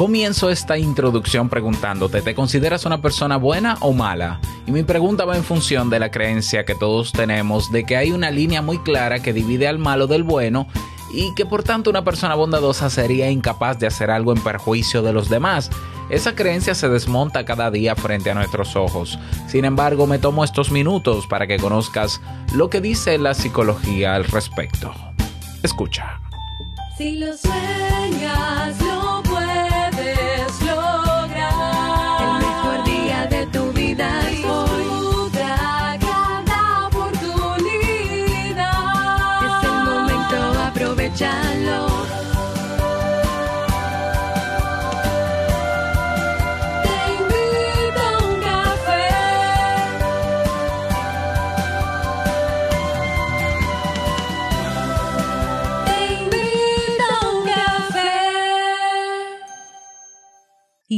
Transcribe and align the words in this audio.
Comienzo 0.00 0.48
esta 0.48 0.78
introducción 0.78 1.50
preguntándote, 1.50 2.22
¿te 2.22 2.34
consideras 2.34 2.86
una 2.86 3.02
persona 3.02 3.36
buena 3.36 3.76
o 3.82 3.92
mala? 3.92 4.40
Y 4.66 4.72
mi 4.72 4.82
pregunta 4.82 5.26
va 5.26 5.36
en 5.36 5.44
función 5.44 5.90
de 5.90 5.98
la 5.98 6.10
creencia 6.10 6.64
que 6.64 6.74
todos 6.74 7.12
tenemos 7.12 7.70
de 7.70 7.84
que 7.84 7.98
hay 7.98 8.10
una 8.10 8.30
línea 8.30 8.62
muy 8.62 8.78
clara 8.78 9.20
que 9.20 9.34
divide 9.34 9.68
al 9.68 9.78
malo 9.78 10.06
del 10.06 10.22
bueno 10.22 10.66
y 11.12 11.34
que 11.34 11.44
por 11.44 11.64
tanto 11.64 11.90
una 11.90 12.02
persona 12.02 12.34
bondadosa 12.34 12.88
sería 12.88 13.30
incapaz 13.30 13.78
de 13.78 13.88
hacer 13.88 14.10
algo 14.10 14.32
en 14.32 14.42
perjuicio 14.42 15.02
de 15.02 15.12
los 15.12 15.28
demás. 15.28 15.68
Esa 16.08 16.34
creencia 16.34 16.74
se 16.74 16.88
desmonta 16.88 17.44
cada 17.44 17.70
día 17.70 17.94
frente 17.94 18.30
a 18.30 18.34
nuestros 18.34 18.76
ojos. 18.76 19.18
Sin 19.48 19.66
embargo, 19.66 20.06
me 20.06 20.18
tomo 20.18 20.44
estos 20.44 20.70
minutos 20.70 21.26
para 21.26 21.46
que 21.46 21.58
conozcas 21.58 22.22
lo 22.54 22.70
que 22.70 22.80
dice 22.80 23.18
la 23.18 23.34
psicología 23.34 24.14
al 24.14 24.24
respecto. 24.24 24.94
Escucha. 25.62 26.22
Si 26.96 27.16
lo 27.16 27.36
sueñas, 27.36 28.89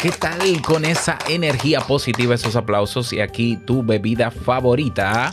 ¿Qué 0.00 0.10
tal 0.10 0.60
con 0.62 0.84
esa 0.84 1.18
energía 1.28 1.80
positiva, 1.80 2.34
esos 2.34 2.56
aplausos 2.56 3.12
y 3.12 3.20
aquí 3.20 3.56
tu 3.56 3.82
bebida 3.82 4.30
favorita? 4.30 5.32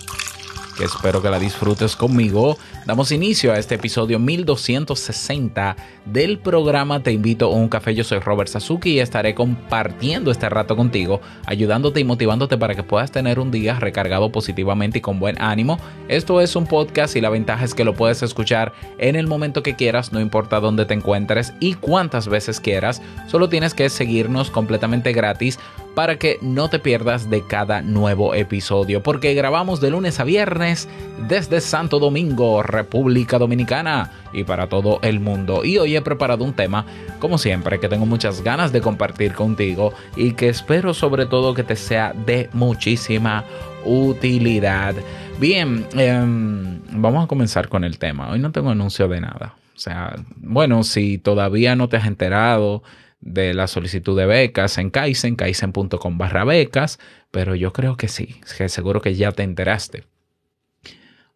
Que 0.78 0.86
espero 0.86 1.22
que 1.22 1.30
la 1.30 1.39
disfrutes 1.39 1.95
conmigo. 1.95 2.58
Damos 2.86 3.14
inicio 3.14 3.53
a 3.53 3.59
este 3.59 3.76
episodio 3.76 4.20
1260 4.20 5.78
del 6.06 6.38
programa 6.38 7.02
Te 7.02 7.14
invito 7.14 7.45
a 7.45 7.56
un 7.56 7.70
café. 7.70 7.95
Yo 7.95 8.03
soy 8.03 8.20
Robert 8.20 8.50
Sasuki 8.50 8.92
y 8.92 9.00
estaré 9.00 9.34
compartiendo 9.34 10.31
este 10.31 10.50
rato 10.50 10.75
contigo, 10.75 11.22
ayudándote 11.45 12.02
y 12.02 12.03
motivándote 12.03 12.58
para 12.58 12.75
que 12.75 12.84
puedas 12.84 13.09
tener 13.09 13.40
un 13.40 13.52
día 13.52 13.80
recargado 13.80 14.34
positivamente 14.34 14.98
y 14.98 15.02
con 15.02 15.17
buen 15.17 15.42
ánimo. 15.42 15.80
Esto 16.09 16.42
es 16.42 16.58
un 16.58 16.67
podcast 16.67 17.16
y 17.16 17.22
la 17.22 17.30
ventaja 17.30 17.64
es 17.64 17.73
que 17.73 17.86
lo 17.86 17.94
puedes 17.94 18.22
escuchar 18.22 18.73
en 18.97 19.16
el 19.16 19.28
momento 19.28 19.64
que 19.64 19.78
quieras, 19.78 20.12
no 20.12 20.20
importa 20.20 20.59
dónde 20.59 20.86
te 20.86 20.94
encuentres 20.94 21.53
y 21.62 21.75
cuántas 21.75 22.28
veces 22.28 22.59
quieras. 22.59 23.02
Solo 23.28 23.47
tienes 23.47 23.73
que 23.73 23.88
seguirnos 23.88 24.52
completamente 24.52 25.14
gratis 25.14 25.58
para 25.95 26.18
que 26.18 26.40
no 26.42 26.70
te 26.70 26.80
pierdas 26.80 27.30
de 27.30 27.45
cada 27.45 27.81
nuevo 27.81 28.34
episodio, 28.34 29.03
porque 29.03 29.34
grabamos 29.34 29.80
de 29.80 29.92
lunes 29.92 30.19
a 30.19 30.24
viernes 30.24 30.90
desde 31.28 31.62
Santo 31.62 32.00
Domingo, 32.00 32.63
República 32.73 33.39
Dominicana 33.39 34.11
y 34.34 34.44
para 34.44 34.67
todo 34.67 35.00
el 35.01 35.19
mundo. 35.19 35.63
Y 35.63 35.78
hoy 35.78 35.95
he 35.95 36.01
preparado 36.01 36.44
un 36.44 36.53
tema, 36.53 36.85
como 37.19 37.38
siempre, 37.38 37.79
que 37.79 37.88
tengo 37.88 38.06
muchas 38.06 38.41
ganas 38.41 38.73
de 38.73 38.81
compartir 38.81 39.34
contigo 39.34 39.94
y 40.16 40.34
que 40.34 40.50
espero 40.50 40.94
sobre 40.94 41.25
todo 41.25 41.53
que 41.53 41.63
te 41.63 41.78
sea 41.78 42.13
de 42.13 42.50
muchísima 42.51 43.45
utilidad. 43.85 44.95
Bien, 45.39 45.85
em, 45.95 46.79
vamos 46.91 47.23
a 47.23 47.28
comenzar 47.28 47.69
con 47.69 47.83
el 47.83 47.97
tema. 47.97 48.31
Hoy 48.31 48.39
no 48.39 48.51
tengo 48.51 48.69
anuncio 48.69 49.07
de 49.07 49.22
nada. 49.22 49.56
O 49.75 49.79
sea, 49.79 50.16
bueno, 50.38 50.83
si 50.83 51.17
todavía 51.17 51.75
no 51.75 51.89
te 51.89 51.97
has 51.97 52.06
enterado 52.06 52.83
de 53.19 53.53
la 53.53 53.67
solicitud 53.67 54.17
de 54.17 54.25
becas 54.25 54.78
en 54.78 54.89
Kaizen, 54.89 55.35
kaizen.com 55.35 56.17
barra 56.17 56.44
becas, 56.44 57.00
pero 57.31 57.56
yo 57.56 57.73
creo 57.73 57.95
que 57.97 58.07
sí, 58.07 58.41
que 58.57 58.69
seguro 58.69 59.01
que 59.01 59.16
ya 59.16 59.31
te 59.31 59.44
enteraste. 59.44 60.03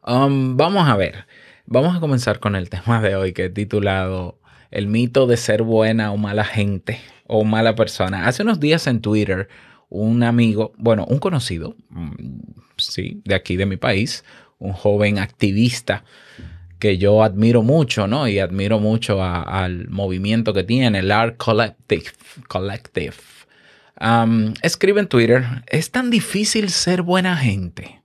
Um, 0.08 0.56
vamos 0.56 0.88
a 0.88 0.96
ver, 0.96 1.26
vamos 1.66 1.98
a 1.98 2.00
comenzar 2.00 2.40
con 2.40 2.56
el 2.56 2.70
tema 2.72 3.02
de 3.02 3.18
hoy 3.18 3.34
que 3.34 3.46
he 3.46 3.50
titulado 3.50 4.40
El 4.72 4.88
mito 4.88 5.28
de 5.28 5.36
ser 5.36 5.64
buena 5.64 6.14
o 6.14 6.18
mala 6.18 6.46
gente 6.46 7.02
o 7.26 7.44
mala 7.44 7.76
persona. 7.76 8.26
Hace 8.26 8.44
unos 8.44 8.62
días 8.62 8.88
en 8.88 9.02
Twitter, 9.02 9.50
un 9.90 10.24
amigo, 10.24 10.72
bueno, 10.78 11.06
un 11.10 11.20
conocido, 11.20 11.76
mm, 11.90 12.14
sí, 12.78 13.22
de 13.26 13.36
aquí 13.36 13.58
de 13.58 13.66
mi 13.66 13.76
país, 13.76 14.24
un 14.60 14.72
joven 14.72 15.20
activista, 15.20 16.06
que 16.80 16.98
yo 16.98 17.22
admiro 17.22 17.62
mucho, 17.62 18.08
¿no? 18.08 18.30
Y 18.30 18.40
admiro 18.40 18.80
mucho 18.80 19.22
al 19.22 19.90
movimiento 19.90 20.54
que 20.54 20.64
tiene, 20.64 21.00
el 21.00 21.12
Art 21.12 21.36
Collective. 21.36 22.12
Collective. 22.48 23.16
Um, 24.00 24.54
escribe 24.62 25.02
en 25.02 25.08
Twitter, 25.08 25.44
¿es 25.68 25.92
tan 25.92 26.12
difícil 26.12 26.70
ser 26.70 27.02
buena 27.02 27.36
gente? 27.36 28.04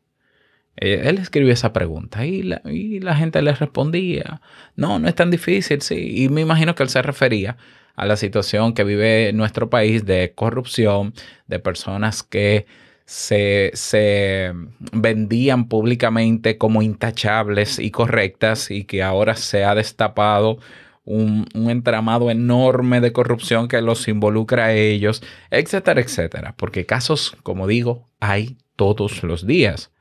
Eh, 0.76 1.02
Él 1.04 1.18
escribió 1.18 1.52
esa 1.52 1.72
pregunta 1.72 2.26
y 2.26 2.42
la, 2.42 2.62
y 2.64 3.00
la 3.00 3.14
gente 3.16 3.42
le 3.42 3.54
respondía, 3.54 4.40
no, 4.76 4.98
no 4.98 5.08
es 5.08 5.14
tan 5.14 5.30
difícil, 5.30 5.82
sí. 5.82 6.24
Y 6.24 6.28
me 6.28 6.40
imagino 6.40 6.74
que 6.74 6.82
él 6.82 6.88
se 6.88 7.02
refería 7.02 7.56
a 7.94 8.06
la 8.06 8.16
situación 8.16 8.74
que 8.74 8.84
vive 8.84 9.32
nuestro 9.32 9.70
país 9.70 10.04
de 10.06 10.32
corrupción, 10.34 11.14
de 11.46 11.58
personas 11.58 12.22
que 12.22 12.66
se, 13.04 13.70
se 13.74 14.52
vendían 14.92 15.68
públicamente 15.68 16.56
como 16.58 16.82
intachables 16.82 17.78
y 17.78 17.90
correctas 17.90 18.70
y 18.70 18.84
que 18.84 19.02
ahora 19.02 19.36
se 19.36 19.64
ha 19.64 19.74
destapado 19.74 20.58
un, 21.04 21.46
un 21.54 21.70
entramado 21.70 22.30
enorme 22.30 23.00
de 23.00 23.12
corrupción 23.12 23.68
que 23.68 23.82
los 23.82 24.08
involucra 24.08 24.66
a 24.66 24.72
ellos, 24.74 25.22
etcétera, 25.50 26.00
etcétera. 26.00 26.54
Porque 26.56 26.86
casos, 26.86 27.36
como 27.42 27.66
digo, 27.66 28.08
hay 28.20 28.56
todos 28.76 29.22
los 29.22 29.46
días. 29.46 29.91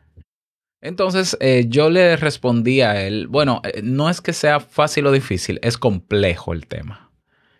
Entonces 0.82 1.38
eh, 1.40 1.66
yo 1.68 1.90
le 1.90 2.18
respondí 2.18 2.82
a 2.82 3.06
él, 3.06 3.28
bueno, 3.28 3.62
eh, 3.64 3.82
no 3.84 4.10
es 4.10 4.20
que 4.20 4.34
sea 4.34 4.60
fácil 4.60 5.06
o 5.06 5.12
difícil, 5.12 5.60
es 5.62 5.78
complejo 5.78 6.54
el 6.54 6.66
tema. 6.66 7.12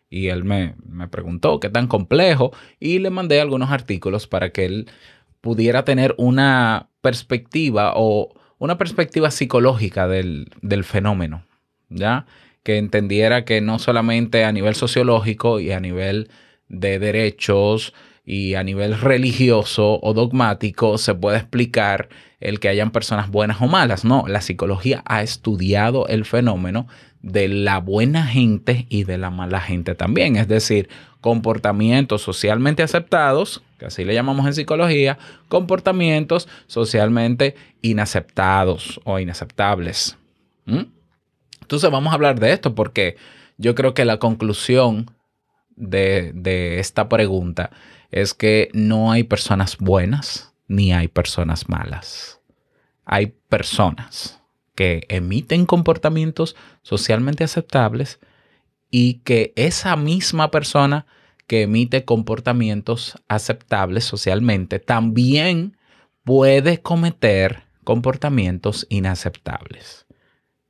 Y 0.10 0.28
él 0.28 0.44
me, 0.44 0.76
me 0.86 1.08
preguntó 1.08 1.60
qué 1.60 1.70
tan 1.70 1.88
complejo 1.88 2.52
y 2.80 3.00
le 3.00 3.12
mandé 3.12 3.40
algunos 3.40 3.72
artículos 3.72 4.28
para 4.28 4.50
que 4.50 4.66
él 4.66 4.90
pudiera 5.40 5.86
tener 5.86 6.16
una 6.18 6.90
perspectiva 7.02 7.94
o 7.96 8.34
una 8.58 8.78
perspectiva 8.78 9.32
psicológica 9.32 10.08
del, 10.08 10.50
del 10.62 10.84
fenómeno, 10.84 11.46
¿ya? 11.90 12.26
Que 12.64 12.78
entendiera 12.78 13.46
que 13.46 13.62
no 13.62 13.80
solamente 13.80 14.44
a 14.44 14.52
nivel 14.52 14.76
sociológico 14.76 15.60
y 15.60 15.72
a 15.72 15.80
nivel 15.80 16.30
de 16.68 17.00
derechos 17.00 17.94
y 18.24 18.54
a 18.56 18.64
nivel 18.64 19.00
religioso 19.00 20.00
o 20.02 20.14
dogmático 20.14 20.98
se 20.98 21.16
puede 21.16 21.38
explicar 21.38 22.10
el 22.42 22.60
que 22.60 22.68
hayan 22.68 22.92
personas 22.92 23.30
buenas 23.30 23.62
o 23.62 23.68
malas. 23.68 24.04
No, 24.04 24.26
la 24.28 24.42
psicología 24.42 25.04
ha 25.06 25.22
estudiado 25.22 26.08
el 26.08 26.26
fenómeno 26.26 26.88
de 27.22 27.48
la 27.48 27.80
buena 27.80 28.26
gente 28.26 28.88
y 28.90 29.04
de 29.04 29.18
la 29.18 29.30
mala 29.30 29.62
gente 29.62 29.96
también. 29.96 30.36
Es 30.36 30.48
decir, 30.48 30.90
comportamientos 31.22 32.24
socialmente 32.24 32.82
aceptados, 32.84 33.64
que 33.78 33.86
así 33.86 34.04
le 34.04 34.16
llamamos 34.16 34.46
en 34.48 34.56
psicología, 34.56 35.20
comportamientos 35.48 36.50
socialmente 36.66 37.56
inaceptados 37.82 39.00
o 39.04 39.20
inaceptables. 39.20 40.18
¿Mm? 40.66 40.86
Entonces 41.62 41.90
vamos 41.92 42.12
a 42.12 42.16
hablar 42.16 42.40
de 42.40 42.52
esto 42.52 42.74
porque 42.74 43.18
yo 43.58 43.76
creo 43.76 43.94
que 43.94 44.04
la 44.04 44.18
conclusión 44.18 45.12
de, 45.76 46.32
de 46.34 46.80
esta 46.80 47.08
pregunta 47.08 47.70
es 48.10 48.34
que 48.34 48.70
no 48.74 49.12
hay 49.12 49.24
personas 49.24 49.78
buenas 49.78 50.51
ni 50.72 50.94
hay 50.94 51.08
personas 51.10 51.68
malas. 51.70 52.40
Hay 53.06 53.34
personas 53.50 54.42
que 54.74 55.04
emiten 55.10 55.66
comportamientos 55.66 56.56
socialmente 56.82 57.44
aceptables 57.44 58.20
y 58.90 59.16
que 59.26 59.52
esa 59.56 59.96
misma 59.98 60.50
persona 60.50 61.06
que 61.46 61.64
emite 61.64 62.06
comportamientos 62.06 63.16
aceptables 63.28 64.06
socialmente 64.06 64.80
también 64.80 65.78
puede 66.24 66.82
cometer 66.82 67.64
comportamientos 67.84 68.88
inaceptables. 68.90 70.06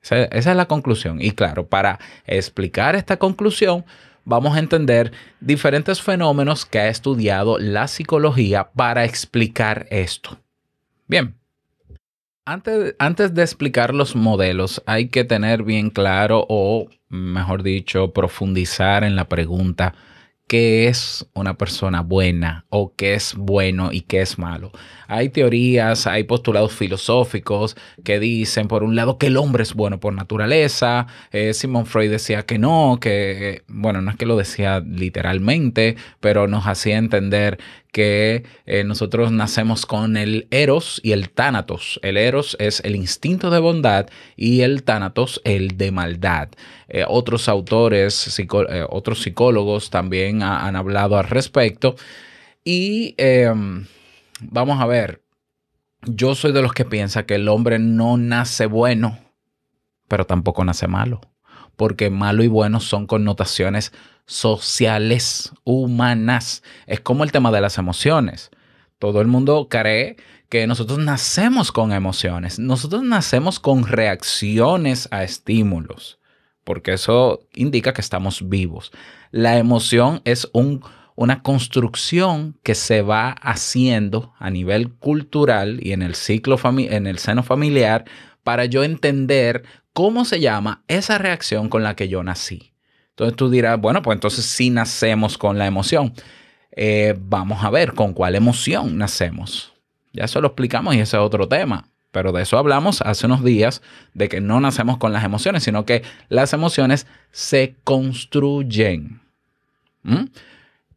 Esa, 0.01 0.23
es 0.23 0.45
la 0.47 0.65
conclusión. 0.65 1.21
Y 1.21 1.31
claro, 1.31 1.67
para 1.67 1.99
explicar 2.25 2.95
esta 2.95 3.17
conclusión, 3.17 3.85
vamos 4.25 4.55
a 4.55 4.59
entender 4.59 5.11
diferentes 5.39 6.01
fenómenos 6.01 6.65
que 6.65 6.79
ha 6.79 6.87
estudiado 6.87 7.57
la 7.57 7.87
psicología 7.87 8.71
para 8.75 9.05
explicar 9.05 9.87
esto. 9.89 10.39
Bien, 11.07 11.35
antes, 12.45 12.95
antes 12.99 13.33
de 13.33 13.41
explicar 13.43 13.93
los 13.93 14.15
modelos, 14.15 14.81
hay 14.85 15.09
que 15.09 15.23
tener 15.23 15.63
bien 15.63 15.89
claro 15.89 16.45
o, 16.49 16.87
mejor 17.09 17.63
dicho, 17.63 18.11
profundizar 18.13 19.03
en 19.03 19.15
la 19.15 19.27
pregunta, 19.27 19.93
¿qué 20.51 20.89
es 20.89 21.25
una 21.33 21.57
persona 21.57 22.01
buena 22.01 22.65
o 22.67 22.93
qué 22.97 23.13
es 23.13 23.35
bueno 23.37 23.93
y 23.93 24.01
qué 24.01 24.19
es 24.19 24.37
malo? 24.37 24.73
Hay 25.07 25.29
teorías, 25.29 26.07
hay 26.07 26.25
postulados 26.25 26.73
filosóficos 26.73 27.77
que 28.03 28.19
dicen, 28.19 28.67
por 28.67 28.83
un 28.83 28.97
lado, 28.97 29.17
que 29.17 29.27
el 29.27 29.37
hombre 29.37 29.63
es 29.63 29.73
bueno 29.73 30.01
por 30.01 30.13
naturaleza. 30.13 31.07
Eh, 31.31 31.53
Simon 31.53 31.85
Freud 31.85 32.11
decía 32.11 32.45
que 32.45 32.57
no, 32.57 32.97
que, 32.99 33.63
bueno, 33.69 34.01
no 34.01 34.11
es 34.11 34.17
que 34.17 34.25
lo 34.25 34.35
decía 34.35 34.81
literalmente, 34.81 35.95
pero 36.19 36.49
nos 36.49 36.67
hacía 36.67 36.97
entender 36.97 37.57
que 37.91 38.45
eh, 38.65 38.83
nosotros 38.83 39.31
nacemos 39.31 39.85
con 39.85 40.15
el 40.17 40.47
eros 40.49 41.01
y 41.03 41.11
el 41.11 41.29
tánatos. 41.29 41.99
El 42.03 42.17
eros 42.17 42.55
es 42.59 42.79
el 42.85 42.95
instinto 42.95 43.49
de 43.49 43.59
bondad 43.59 44.07
y 44.35 44.61
el 44.61 44.83
tánatos 44.83 45.41
el 45.43 45.77
de 45.77 45.91
maldad. 45.91 46.49
Eh, 46.87 47.03
otros 47.07 47.49
autores, 47.49 48.39
eh, 48.39 48.85
otros 48.89 49.21
psicólogos 49.21 49.89
también 49.89 50.41
ha- 50.43 50.65
han 50.65 50.75
hablado 50.75 51.17
al 51.17 51.25
respecto. 51.25 51.95
Y 52.63 53.15
em, 53.17 53.85
vamos 54.39 54.79
a 54.79 54.85
ver, 54.85 55.21
yo 56.03 56.35
soy 56.35 56.51
de 56.51 56.61
los 56.61 56.73
que 56.73 56.85
piensa 56.85 57.25
que 57.25 57.35
el 57.35 57.47
hombre 57.49 57.79
no 57.79 58.17
nace 58.17 58.65
bueno, 58.67 59.19
pero 60.07 60.25
tampoco 60.25 60.63
nace 60.65 60.87
malo, 60.87 61.21
porque 61.75 62.09
malo 62.09 62.43
y 62.43 62.47
bueno 62.47 62.79
son 62.79 63.07
connotaciones 63.07 63.93
sociales, 64.25 65.51
humanas. 65.63 66.63
Es 66.87 66.99
como 66.99 67.23
el 67.23 67.31
tema 67.31 67.51
de 67.51 67.61
las 67.61 67.77
emociones. 67.77 68.51
Todo 68.99 69.21
el 69.21 69.27
mundo 69.27 69.67
cree 69.69 70.17
que 70.49 70.67
nosotros 70.67 70.99
nacemos 70.99 71.71
con 71.71 71.93
emociones, 71.93 72.59
nosotros 72.59 73.03
nacemos 73.03 73.59
con 73.59 73.87
reacciones 73.87 75.07
a 75.11 75.23
estímulos, 75.23 76.19
porque 76.65 76.93
eso 76.93 77.47
indica 77.53 77.93
que 77.93 78.01
estamos 78.01 78.49
vivos. 78.49 78.91
La 79.31 79.57
emoción 79.57 80.21
es 80.25 80.49
un 80.51 80.83
una 81.15 81.43
construcción 81.43 82.57
que 82.63 82.73
se 82.73 83.01
va 83.01 83.31
haciendo 83.31 84.33
a 84.39 84.49
nivel 84.49 84.91
cultural 84.91 85.79
y 85.81 85.91
en 85.91 86.01
el 86.01 86.15
ciclo 86.15 86.57
en 86.63 87.05
el 87.05 87.19
seno 87.19 87.43
familiar 87.43 88.05
para 88.43 88.65
yo 88.65 88.83
entender 88.83 89.63
cómo 89.93 90.25
se 90.25 90.39
llama 90.39 90.83
esa 90.87 91.17
reacción 91.17 91.69
con 91.69 91.83
la 91.83 91.95
que 91.95 92.07
yo 92.07 92.23
nací. 92.23 92.70
Entonces 93.11 93.35
tú 93.35 93.49
dirás, 93.49 93.79
bueno, 93.79 94.01
pues 94.01 94.15
entonces 94.15 94.45
sí 94.45 94.69
nacemos 94.69 95.37
con 95.37 95.57
la 95.57 95.67
emoción. 95.67 96.13
Eh, 96.71 97.15
vamos 97.19 97.63
a 97.63 97.69
ver 97.69 97.93
con 97.93 98.13
cuál 98.13 98.35
emoción 98.35 98.97
nacemos. 98.97 99.73
Ya 100.13 100.25
eso 100.25 100.41
lo 100.41 100.47
explicamos 100.47 100.95
y 100.95 100.99
ese 100.99 101.17
es 101.17 101.21
otro 101.21 101.47
tema. 101.47 101.85
Pero 102.11 102.33
de 102.33 102.41
eso 102.43 102.57
hablamos 102.57 103.01
hace 103.01 103.25
unos 103.25 103.43
días, 103.43 103.81
de 104.13 104.27
que 104.27 104.41
no 104.41 104.59
nacemos 104.59 104.97
con 104.97 105.13
las 105.13 105.23
emociones, 105.23 105.63
sino 105.63 105.85
que 105.85 106.03
las 106.27 106.51
emociones 106.51 107.07
se 107.31 107.75
construyen. 107.83 109.21
¿Mm? 110.03 110.25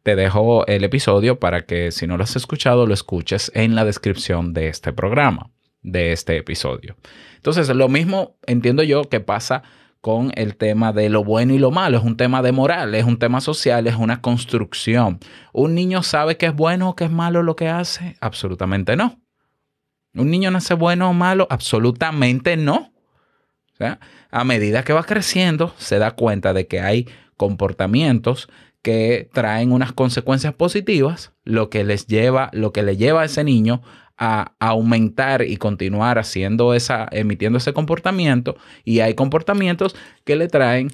Te 0.03 0.15
dejo 0.15 0.67
el 0.67 0.83
episodio 0.83 1.39
para 1.39 1.65
que 1.65 1.91
si 1.91 2.05
no 2.05 2.17
lo 2.17 2.23
has 2.23 2.35
escuchado, 2.35 2.85
lo 2.85 2.93
escuches 2.93 3.51
en 3.55 3.75
la 3.75 3.85
descripción 3.85 4.53
de 4.53 4.67
este 4.67 4.91
programa, 4.91 5.49
de 5.81 6.11
este 6.11 6.37
episodio. 6.37 6.97
Entonces, 7.37 7.69
lo 7.69 7.87
mismo 7.87 8.35
entiendo 8.45 8.83
yo 8.83 9.03
que 9.03 9.19
pasa 9.21 9.63
con 10.05 10.31
el 10.35 10.55
tema 10.55 10.93
de 10.93 11.09
lo 11.09 11.23
bueno 11.23 11.55
y 11.55 11.57
lo 11.57 11.71
malo. 11.71 11.97
Es 11.97 12.03
un 12.03 12.15
tema 12.15 12.43
de 12.43 12.51
moral, 12.51 12.93
es 12.93 13.05
un 13.05 13.17
tema 13.17 13.41
social, 13.41 13.87
es 13.87 13.95
una 13.95 14.21
construcción. 14.21 15.17
¿Un 15.51 15.73
niño 15.73 16.03
sabe 16.03 16.37
que 16.37 16.45
es 16.45 16.55
bueno 16.55 16.89
o 16.89 16.95
que 16.95 17.05
es 17.05 17.09
malo 17.09 17.41
lo 17.41 17.55
que 17.55 17.69
hace? 17.69 18.15
Absolutamente 18.21 18.95
no. 18.95 19.19
¿Un 20.13 20.29
niño 20.29 20.51
nace 20.51 20.75
bueno 20.75 21.09
o 21.09 21.13
malo? 21.13 21.47
Absolutamente 21.49 22.55
no. 22.55 22.93
A 24.29 24.43
medida 24.43 24.83
que 24.83 24.93
va 24.93 25.05
creciendo, 25.05 25.73
se 25.79 25.97
da 25.97 26.11
cuenta 26.11 26.53
de 26.53 26.67
que 26.67 26.81
hay 26.81 27.07
comportamientos 27.35 28.47
que 28.83 29.27
traen 29.33 29.71
unas 29.71 29.91
consecuencias 29.91 30.53
positivas, 30.53 31.33
lo 31.45 31.71
que 31.71 31.83
les 31.83 32.05
lleva, 32.05 32.51
lo 32.53 32.73
que 32.73 32.83
le 32.83 32.95
lleva 32.95 33.23
a 33.23 33.25
ese 33.25 33.43
niño 33.43 33.81
a 34.17 34.53
aumentar 34.59 35.41
y 35.41 35.57
continuar 35.57 36.17
haciendo 36.17 36.73
esa, 36.73 37.07
emitiendo 37.11 37.57
ese 37.57 37.73
comportamiento, 37.73 38.55
y 38.83 39.01
hay 39.01 39.13
comportamientos 39.13 39.95
que 40.23 40.35
le 40.35 40.47
traen 40.47 40.91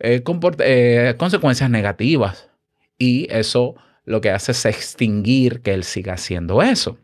eh, 0.00 0.22
eh, 0.58 1.14
consecuencias 1.16 1.70
negativas. 1.70 2.50
Y 2.98 3.26
eso 3.30 3.74
lo 4.04 4.20
que 4.20 4.30
hace 4.30 4.52
es 4.52 4.64
extinguir 4.64 5.62
que 5.62 5.72
él 5.72 5.84
siga 5.84 6.14
haciendo 6.14 6.62
eso. 6.62 6.98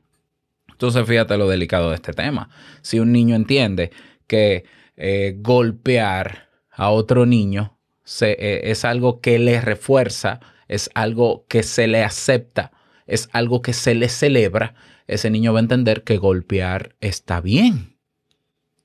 Entonces, 0.68 1.06
fíjate 1.06 1.36
lo 1.36 1.48
delicado 1.48 1.90
de 1.90 1.96
este 1.96 2.12
tema. 2.12 2.48
Si 2.82 2.98
un 2.98 3.12
niño 3.12 3.36
entiende 3.36 3.90
que 4.26 4.64
eh, 4.96 5.36
golpear 5.38 6.48
a 6.70 6.90
otro 6.90 7.26
niño 7.26 7.76
es 8.22 8.84
algo 8.84 9.20
que 9.20 9.38
le 9.38 9.60
refuerza, 9.60 10.40
es 10.66 10.90
algo 10.94 11.46
que 11.48 11.62
se 11.62 11.86
le 11.86 12.02
acepta, 12.02 12.72
es 13.06 13.28
algo 13.32 13.62
que 13.62 13.72
se 13.72 13.94
le 13.94 14.08
celebra, 14.08 14.74
ese 15.10 15.28
niño 15.28 15.52
va 15.52 15.58
a 15.58 15.62
entender 15.62 16.04
que 16.04 16.18
golpear 16.18 16.94
está 17.00 17.40
bien. 17.40 17.96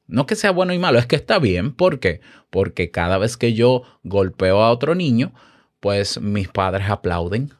No 0.07 0.25
que 0.25 0.35
sea 0.35 0.51
bueno 0.51 0.73
y 0.73 0.79
malo, 0.79 0.97
es 0.97 1.05
que 1.05 1.15
está 1.15 1.39
bien. 1.39 1.71
¿Por 1.71 1.99
qué? 1.99 2.19
Porque 2.49 2.89
cada 2.89 3.17
vez 3.17 3.37
que 3.37 3.53
yo 3.53 3.83
golpeo 4.03 4.61
a 4.61 4.71
otro 4.71 4.95
niño, 4.95 5.33
pues 5.79 6.19
mis 6.19 6.47
padres 6.47 6.89
aplauden. 6.89 7.53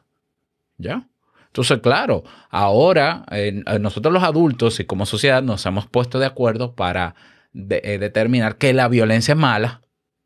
¿Ya? 0.78 1.08
Entonces, 1.46 1.78
claro, 1.78 2.24
ahora 2.50 3.24
eh, 3.30 3.62
nosotros 3.80 4.12
los 4.12 4.22
adultos 4.22 4.80
y 4.80 4.84
como 4.84 5.06
sociedad 5.06 5.42
nos 5.42 5.64
hemos 5.64 5.86
puesto 5.86 6.18
de 6.18 6.26
acuerdo 6.26 6.74
para 6.74 7.14
eh, 7.54 7.98
determinar 7.98 8.58
que 8.58 8.74
la 8.74 8.88
violencia 8.88 9.32
es 9.32 9.38
mala 9.38 9.80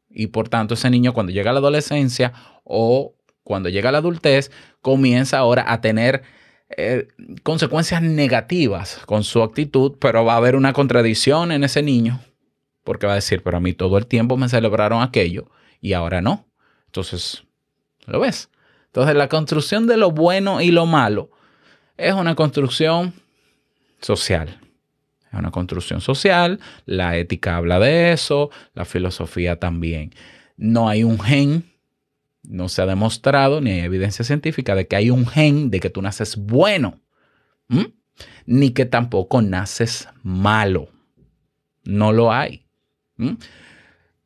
y 0.09 0.29
por 0.29 0.49
tanto 0.49 0.75
ese 0.75 0.91
niño 0.91 1.13
cuando 1.13 1.31
llega 1.31 1.51
a 1.51 1.53
la 1.53 1.61
adolescencia 1.61 2.33
o 2.65 3.15
cuando 3.45 3.69
llega 3.69 3.91
a 3.91 3.93
la 3.93 3.99
adultez 3.99 4.51
comienza 4.81 5.39
ahora 5.39 5.65
a 5.73 5.81
tener 5.81 6.23
eh, 6.77 7.09
consecuencias 7.43 8.03
negativas 8.03 9.01
con 9.07 9.25
su 9.25 9.43
actitud, 9.43 9.97
pero 10.01 10.25
va 10.25 10.35
a 10.35 10.37
haber 10.37 10.57
una 10.57 10.73
contradicción 10.73 11.53
en 11.53 11.65
ese 11.65 11.83
niño 11.83 12.21
porque 12.85 13.07
va 13.07 13.13
a 13.13 13.17
decir, 13.17 13.43
pero 13.43 13.59
a 13.59 13.61
mí 13.61 13.73
todo 13.73 13.99
el 13.99 14.07
tiempo 14.07 14.37
me 14.37 14.49
celebraron 14.49 15.03
aquello 15.03 15.51
y 15.81 15.93
ahora 15.93 16.21
no. 16.21 16.47
Entonces, 16.87 17.45
¿lo 18.07 18.21
ves? 18.21 18.51
Entonces, 18.87 19.15
la 19.15 19.29
construcción 19.29 19.87
de 19.87 19.97
lo 19.97 20.11
bueno 20.11 20.61
y 20.61 20.71
lo 20.71 20.87
malo 20.87 21.31
es 21.97 22.15
una 22.15 22.35
construcción 22.35 23.15
social. 24.01 24.59
Es 25.33 25.39
una 25.39 25.53
construcción 25.53 26.01
social, 26.01 26.59
la 26.87 27.17
ética 27.17 27.57
habla 27.57 27.79
de 27.79 28.13
eso, 28.13 28.51
la 28.75 28.85
filosofía 28.85 29.61
también. 29.61 30.13
No 30.57 30.89
hay 30.89 31.05
un 31.05 31.21
gen, 31.21 31.71
no 32.43 32.69
se 32.69 32.83
ha 32.83 32.87
demostrado, 32.87 33.61
ni 33.61 33.71
hay 33.71 33.81
evidencia 33.81 34.25
científica 34.25 34.75
de 34.75 34.87
que 34.87 34.97
hay 34.97 35.11
un 35.11 35.27
gen 35.27 35.71
de 35.71 35.81
que 35.81 35.91
tú 35.91 36.03
naces 36.03 36.37
bueno, 36.37 37.01
ni 38.47 38.71
que 38.71 38.87
tampoco 38.87 39.43
naces 39.43 40.09
malo. 40.23 40.89
No 41.85 42.13
lo 42.13 42.33
hay. 42.33 42.67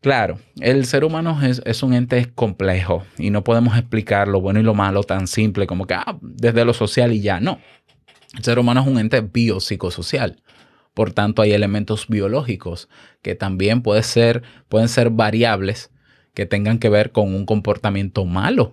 Claro, 0.00 0.38
el 0.61 0.85
ser 0.87 1.04
humano 1.04 1.40
es, 1.42 1.62
es 1.64 1.83
un 1.83 1.94
ente 1.94 2.30
complejo 2.35 3.04
y 3.16 3.30
no 3.30 3.42
podemos 3.42 3.76
explicar 3.76 4.28
lo 4.28 4.40
bueno 4.40 4.61
y 4.61 4.62
lo 4.62 4.75
malo 4.75 5.02
tan 5.02 5.26
simple 5.26 5.66
como 5.66 5.87
que 5.87 5.94
ah, 5.94 6.18
desde 6.21 6.64
lo 6.64 6.75
social 6.75 7.12
y 7.12 7.21
ya. 7.21 7.40
No. 7.40 7.59
El 8.37 8.44
ser 8.44 8.59
humano 8.59 8.83
es 8.83 8.87
un 8.87 8.99
ente 8.99 9.21
biopsicosocial. 9.21 10.42
Por 10.92 11.12
tanto, 11.12 11.42
hay 11.42 11.52
elementos 11.52 12.06
biológicos 12.06 12.88
que 13.23 13.35
también 13.35 13.83
puede 13.83 14.02
ser, 14.02 14.42
pueden 14.68 14.88
ser 14.88 15.11
variables 15.11 15.90
que 16.34 16.46
tengan 16.46 16.78
que 16.78 16.88
ver 16.88 17.12
con 17.12 17.34
un 17.34 17.46
comportamiento 17.46 18.24
malo. 18.24 18.72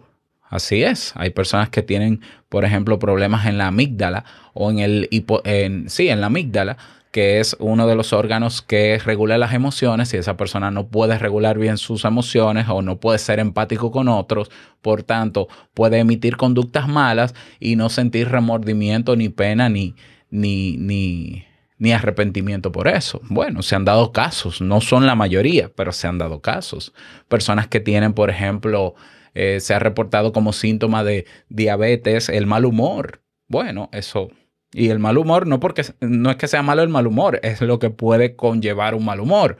Así 0.51 0.83
es. 0.83 1.13
Hay 1.15 1.29
personas 1.29 1.69
que 1.69 1.81
tienen, 1.81 2.21
por 2.49 2.65
ejemplo, 2.65 2.99
problemas 2.99 3.45
en 3.45 3.57
la 3.57 3.67
amígdala 3.67 4.25
o 4.53 4.69
en 4.69 4.79
el 4.79 5.07
en, 5.45 5.89
sí, 5.89 6.09
en 6.09 6.19
la 6.19 6.27
amígdala, 6.27 6.77
que 7.11 7.39
es 7.39 7.55
uno 7.59 7.87
de 7.87 7.95
los 7.95 8.11
órganos 8.11 8.61
que 8.61 8.99
regula 8.99 9.37
las 9.37 9.53
emociones 9.53 10.13
y 10.13 10.17
esa 10.17 10.35
persona 10.35 10.69
no 10.69 10.87
puede 10.87 11.17
regular 11.17 11.57
bien 11.57 11.77
sus 11.77 12.03
emociones 12.03 12.67
o 12.69 12.81
no 12.81 12.99
puede 12.99 13.19
ser 13.19 13.39
empático 13.39 13.91
con 13.91 14.09
otros, 14.09 14.51
por 14.81 15.03
tanto, 15.03 15.47
puede 15.73 15.99
emitir 15.99 16.35
conductas 16.35 16.87
malas 16.87 17.33
y 17.59 17.77
no 17.77 17.89
sentir 17.89 18.29
remordimiento 18.29 19.15
ni 19.15 19.29
pena 19.29 19.69
ni 19.69 19.95
ni 20.29 20.77
ni 20.77 21.45
ni 21.81 21.93
arrepentimiento 21.93 22.71
por 22.71 22.87
eso. 22.87 23.21
Bueno, 23.23 23.63
se 23.63 23.75
han 23.75 23.85
dado 23.85 24.11
casos, 24.11 24.61
no 24.61 24.81
son 24.81 25.07
la 25.07 25.15
mayoría, 25.15 25.71
pero 25.75 25.91
se 25.91 26.07
han 26.07 26.19
dado 26.19 26.39
casos. 26.39 26.93
Personas 27.27 27.67
que 27.67 27.79
tienen, 27.79 28.13
por 28.13 28.29
ejemplo, 28.29 28.93
eh, 29.33 29.57
se 29.59 29.73
ha 29.73 29.79
reportado 29.79 30.31
como 30.31 30.53
síntoma 30.53 31.03
de 31.03 31.25
diabetes 31.49 32.29
el 32.29 32.45
mal 32.45 32.65
humor. 32.65 33.23
Bueno, 33.47 33.89
eso. 33.93 34.29
Y 34.71 34.89
el 34.89 34.99
mal 34.99 35.17
humor 35.17 35.47
no 35.47 35.59
porque 35.59 35.83
no 36.01 36.29
es 36.29 36.35
que 36.35 36.47
sea 36.47 36.61
malo 36.61 36.83
el 36.83 36.89
mal 36.89 37.07
humor, 37.07 37.39
es 37.41 37.59
lo 37.61 37.79
que 37.79 37.89
puede 37.89 38.35
conllevar 38.35 38.93
un 38.93 39.03
mal 39.03 39.19
humor. 39.19 39.57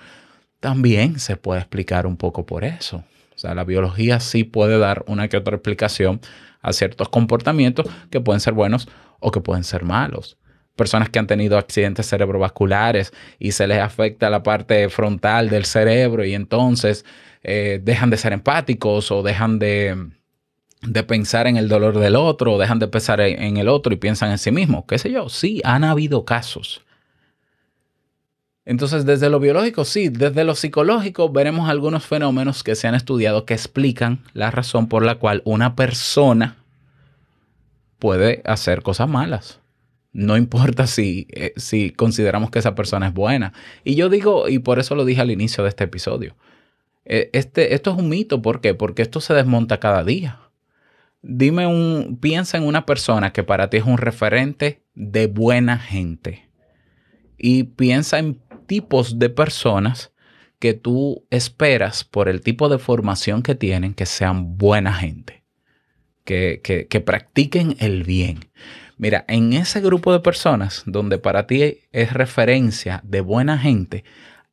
También 0.60 1.20
se 1.20 1.38
puede 1.38 1.62
explicar 1.62 2.06
un 2.06 2.18
poco 2.18 2.46
por 2.46 2.64
eso. 2.64 3.04
sea, 3.36 3.56
la 3.56 3.64
biología 3.64 4.20
sí 4.20 4.44
puede 4.44 4.78
dar 4.78 5.04
una 5.08 5.28
que 5.28 5.38
otra 5.38 5.56
explicación 5.56 6.22
a 6.62 6.72
ciertos 6.72 7.10
comportamientos 7.10 7.88
que 8.12 8.22
pueden 8.22 8.42
ser 8.42 8.54
buenos 8.54 8.88
o 9.20 9.32
que 9.32 9.42
pueden 9.42 9.64
ser 9.64 9.84
malos. 9.84 10.38
Personas 10.82 11.10
que 11.10 11.20
han 11.20 11.28
tenido 11.28 11.60
accidentes 11.60 12.10
cerebrovasculares 12.10 13.14
y 13.38 13.52
se 13.52 13.68
les 13.68 13.78
afecta 13.78 14.32
la 14.32 14.42
parte 14.42 14.90
frontal 14.90 15.48
del 15.48 15.66
cerebro 15.66 16.26
y 16.26 16.34
entonces 16.34 17.06
eh, 17.44 17.80
dejan 17.84 18.10
de 18.10 18.18
ser 18.18 18.34
empáticos 18.34 19.12
o 19.12 19.22
dejan 19.22 19.60
de, 19.60 19.96
de 20.82 21.04
pensar 21.04 21.46
en 21.46 21.56
el 21.56 21.70
dolor 21.70 22.00
del 22.00 22.16
otro 22.16 22.54
o 22.54 22.58
dejan 22.58 22.80
de 22.80 22.88
pensar 22.88 23.22
en, 23.22 23.58
el 23.58 23.68
otro 23.68 23.94
y 23.94 23.98
piensan 23.98 24.32
en 24.32 24.40
sí 24.40 24.50
mismos. 24.50 24.86
¿Qué 24.88 24.98
sé 24.98 25.12
yo? 25.12 25.30
Sí, 25.30 25.62
han 25.64 25.84
habido 25.84 26.26
casos. 26.26 26.82
Entonces, 28.66 29.06
desde 29.06 29.30
lo 29.30 29.40
biológico, 29.40 29.86
sí, 29.86 30.10
desde 30.10 30.44
lo 30.44 30.56
psicológico 30.56 31.30
veremos 31.30 31.70
algunos 31.70 32.08
fenómenos 32.08 32.64
que 32.64 32.74
se 32.74 32.88
han 32.88 32.96
estudiado 32.96 33.46
que 33.46 33.54
explican 33.54 34.24
la 34.34 34.50
razón 34.50 34.88
por 34.88 35.06
la 35.06 35.20
cual 35.20 35.44
una 35.46 35.76
persona 35.76 36.58
puede 38.00 38.42
hacer 38.46 38.82
cosas 38.82 39.08
malas. 39.08 39.61
No 40.14 40.36
importa 40.36 40.88
si, 40.88 41.28
eh, 41.30 41.54
si 41.56 41.92
consideramos 41.92 42.52
que 42.52 42.60
esa 42.60 42.76
persona 42.76 43.08
es 43.08 43.14
buena. 43.14 43.54
Y 43.84 43.96
yo 43.96 44.10
digo, 44.10 44.50
y 44.50 44.60
por 44.60 44.80
eso 44.80 44.96
lo 44.96 45.06
dije 45.06 45.22
al 45.22 45.32
inicio 45.32 45.64
de 45.64 45.70
este 45.70 45.86
episodio, 45.86 46.36
eh, 47.06 47.30
este, 47.34 47.74
esto 47.74 47.92
es 47.92 47.98
un 47.98 48.10
mito. 48.10 48.42
¿Por 48.42 48.62
qué? 48.62 48.74
Porque 48.74 49.02
esto 49.02 49.22
se 49.22 49.34
desmonta 49.34 49.80
cada 49.80 50.04
día. 50.04 50.40
Dime 51.22 51.68
un, 51.68 52.18
piensa 52.20 52.58
en 52.58 52.64
una 52.64 52.86
persona 52.86 53.32
que 53.32 53.44
para 53.44 53.70
ti 53.70 53.78
es 53.78 53.86
un 53.86 53.98
referente 53.98 54.84
de 54.96 55.28
buena 55.28 55.78
gente. 55.78 56.50
Y 57.38 57.64
piensa 57.64 58.20
en 58.20 58.40
tipos 58.68 59.18
de 59.18 59.30
personas 59.30 60.12
que 60.60 60.74
tú 60.74 61.26
esperas 61.30 62.04
por 62.04 62.28
el 62.30 62.42
tipo 62.42 62.70
de 62.70 62.78
formación 62.78 63.42
que 63.44 63.56
tienen 63.56 63.94
que 63.94 64.06
sean 64.06 64.58
buena 64.58 64.94
gente, 64.94 65.44
que, 66.24 66.62
que 66.62 67.02
practiquen 67.02 67.76
el 67.80 68.04
bien. 68.04 68.52
Mira, 69.02 69.26
en 69.28 69.54
ese 69.54 69.82
grupo 69.82 70.14
de 70.14 70.20
personas 70.20 70.84
donde 70.86 71.18
para 71.18 71.48
ti 71.48 71.80
es 71.92 72.14
referencia 72.14 73.02
de 73.04 73.22
buena 73.22 73.58
gente, 73.58 74.04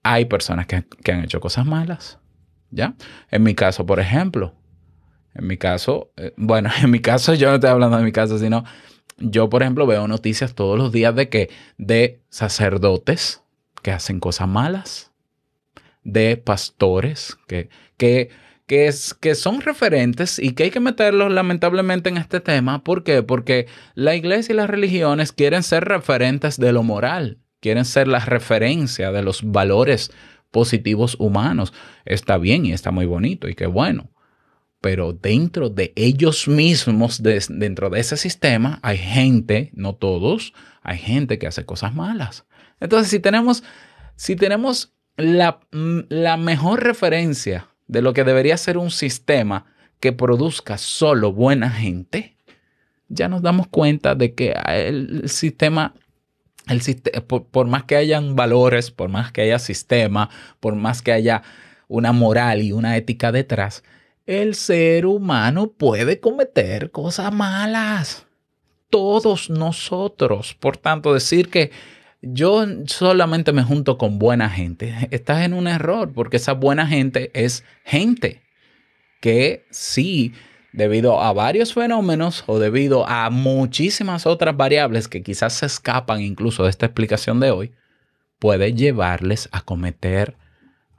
hay 0.02 0.24
personas 0.24 0.66
que, 0.66 0.86
que 1.04 1.12
han 1.12 1.22
hecho 1.22 1.38
cosas 1.38 1.66
malas. 1.66 2.18
¿Ya? 2.70 2.94
En 3.30 3.42
mi 3.42 3.54
caso, 3.54 3.84
por 3.84 4.00
ejemplo, 4.00 4.54
en 5.34 5.46
mi 5.46 5.58
caso, 5.58 6.12
eh, 6.16 6.32
bueno, 6.38 6.70
en 6.82 6.90
mi 6.90 7.00
caso 7.00 7.34
yo 7.34 7.50
no 7.50 7.56
estoy 7.56 7.68
hablando 7.68 7.98
de 7.98 8.04
mi 8.04 8.10
caso, 8.10 8.38
sino 8.38 8.64
yo, 9.18 9.50
por 9.50 9.60
ejemplo, 9.60 9.86
veo 9.86 10.08
noticias 10.08 10.54
todos 10.54 10.78
los 10.78 10.92
días 10.92 11.14
de 11.14 11.28
que 11.28 11.50
de 11.76 12.22
sacerdotes 12.30 13.42
que 13.82 13.90
hacen 13.92 14.18
cosas 14.18 14.48
malas, 14.48 15.12
de 16.04 16.38
pastores 16.38 17.36
que, 17.46 17.68
que, 17.98 18.30
que, 18.68 18.86
es, 18.86 19.14
que 19.14 19.34
son 19.34 19.60
referentes 19.62 20.38
y 20.38 20.52
que 20.52 20.64
hay 20.64 20.70
que 20.70 20.78
meterlos 20.78 21.32
lamentablemente 21.32 22.10
en 22.10 22.18
este 22.18 22.38
tema. 22.40 22.84
¿Por 22.84 23.02
qué? 23.02 23.24
Porque 23.24 23.66
la 23.94 24.14
iglesia 24.14 24.52
y 24.52 24.56
las 24.56 24.70
religiones 24.70 25.32
quieren 25.32 25.64
ser 25.64 25.84
referentes 25.86 26.58
de 26.58 26.72
lo 26.72 26.84
moral, 26.84 27.38
quieren 27.60 27.84
ser 27.84 28.06
la 28.06 28.20
referencia 28.20 29.10
de 29.10 29.22
los 29.22 29.42
valores 29.42 30.12
positivos 30.52 31.16
humanos. 31.18 31.72
Está 32.04 32.38
bien 32.38 32.66
y 32.66 32.72
está 32.72 32.90
muy 32.92 33.06
bonito 33.06 33.48
y 33.48 33.54
qué 33.54 33.66
bueno. 33.66 34.12
Pero 34.80 35.12
dentro 35.12 35.70
de 35.70 35.92
ellos 35.96 36.46
mismos, 36.46 37.22
de- 37.22 37.44
dentro 37.48 37.90
de 37.90 37.98
ese 37.98 38.16
sistema, 38.16 38.78
hay 38.82 38.98
gente, 38.98 39.70
no 39.74 39.96
todos, 39.96 40.52
hay 40.82 40.98
gente 40.98 41.38
que 41.38 41.48
hace 41.48 41.64
cosas 41.64 41.94
malas. 41.94 42.46
Entonces, 42.78 43.08
si 43.10 43.18
tenemos, 43.18 43.64
si 44.14 44.36
tenemos 44.36 44.94
la, 45.16 45.58
la 45.72 46.36
mejor 46.36 46.84
referencia 46.84 47.67
de 47.88 48.02
lo 48.02 48.12
que 48.12 48.24
debería 48.24 48.56
ser 48.56 48.78
un 48.78 48.90
sistema 48.90 49.66
que 50.00 50.12
produzca 50.12 50.78
solo 50.78 51.32
buena 51.32 51.70
gente, 51.70 52.36
ya 53.08 53.28
nos 53.28 53.42
damos 53.42 53.66
cuenta 53.66 54.14
de 54.14 54.34
que 54.34 54.54
el 54.66 55.28
sistema, 55.28 55.94
el 56.68 56.80
por, 57.26 57.46
por 57.46 57.66
más 57.66 57.84
que 57.84 57.96
hayan 57.96 58.36
valores, 58.36 58.90
por 58.90 59.08
más 59.08 59.32
que 59.32 59.40
haya 59.40 59.58
sistema, 59.58 60.28
por 60.60 60.76
más 60.76 61.02
que 61.02 61.12
haya 61.12 61.42
una 61.88 62.12
moral 62.12 62.62
y 62.62 62.72
una 62.72 62.96
ética 62.96 63.32
detrás, 63.32 63.82
el 64.26 64.54
ser 64.54 65.06
humano 65.06 65.72
puede 65.72 66.20
cometer 66.20 66.90
cosas 66.90 67.32
malas. 67.32 68.26
Todos 68.90 69.50
nosotros. 69.50 70.54
Por 70.54 70.76
tanto, 70.76 71.14
decir 71.14 71.48
que 71.48 71.70
yo 72.20 72.66
solamente 72.86 73.52
me 73.52 73.62
junto 73.62 73.98
con 73.98 74.18
buena 74.18 74.50
gente, 74.50 75.08
estás 75.10 75.44
en 75.44 75.54
un 75.54 75.68
error, 75.68 76.12
porque 76.12 76.38
esa 76.38 76.54
buena 76.54 76.86
gente 76.86 77.30
es 77.34 77.64
gente 77.84 78.42
que 79.20 79.66
sí, 79.70 80.32
debido 80.72 81.20
a 81.20 81.32
varios 81.32 81.74
fenómenos 81.74 82.44
o 82.46 82.58
debido 82.58 83.08
a 83.08 83.30
muchísimas 83.30 84.26
otras 84.26 84.56
variables 84.56 85.08
que 85.08 85.22
quizás 85.22 85.54
se 85.54 85.66
escapan 85.66 86.20
incluso 86.20 86.64
de 86.64 86.70
esta 86.70 86.86
explicación 86.86 87.40
de 87.40 87.50
hoy, 87.50 87.72
puede 88.38 88.74
llevarles 88.74 89.48
a 89.52 89.60
cometer 89.60 90.36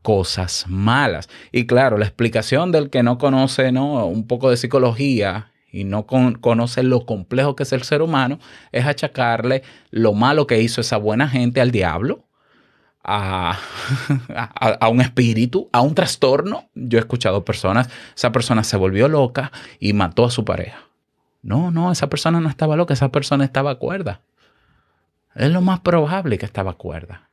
cosas 0.01 0.65
malas. 0.67 1.29
Y 1.51 1.65
claro, 1.65 1.97
la 1.97 2.05
explicación 2.05 2.71
del 2.71 2.89
que 2.89 3.03
no 3.03 3.17
conoce 3.17 3.71
¿no? 3.71 4.05
un 4.05 4.27
poco 4.27 4.49
de 4.49 4.57
psicología 4.57 5.48
y 5.71 5.83
no 5.83 6.05
con- 6.05 6.35
conoce 6.35 6.83
lo 6.83 7.05
complejo 7.05 7.55
que 7.55 7.63
es 7.63 7.73
el 7.73 7.83
ser 7.83 8.01
humano, 8.01 8.39
es 8.71 8.85
achacarle 8.85 9.63
lo 9.91 10.13
malo 10.13 10.47
que 10.47 10.61
hizo 10.61 10.81
esa 10.81 10.97
buena 10.97 11.27
gente 11.27 11.61
al 11.61 11.71
diablo, 11.71 12.25
a, 13.03 13.57
a- 14.35 14.77
a 14.79 14.89
un 14.89 15.01
espíritu, 15.01 15.69
a 15.71 15.81
un 15.81 15.95
trastorno. 15.95 16.69
Yo 16.75 16.97
he 16.97 17.01
escuchado 17.01 17.45
personas, 17.45 17.89
esa 18.15 18.31
persona 18.31 18.63
se 18.63 18.77
volvió 18.77 19.07
loca 19.07 19.51
y 19.79 19.93
mató 19.93 20.25
a 20.25 20.31
su 20.31 20.43
pareja. 20.45 20.79
No, 21.41 21.71
no, 21.71 21.91
esa 21.91 22.09
persona 22.09 22.41
no 22.41 22.49
estaba 22.49 22.75
loca, 22.75 22.93
esa 22.93 23.09
persona 23.09 23.45
estaba 23.45 23.79
cuerda. 23.79 24.21
Es 25.35 25.49
lo 25.51 25.61
más 25.61 25.79
probable 25.79 26.38
que 26.38 26.45
estaba 26.45 26.73
cuerda. 26.73 27.28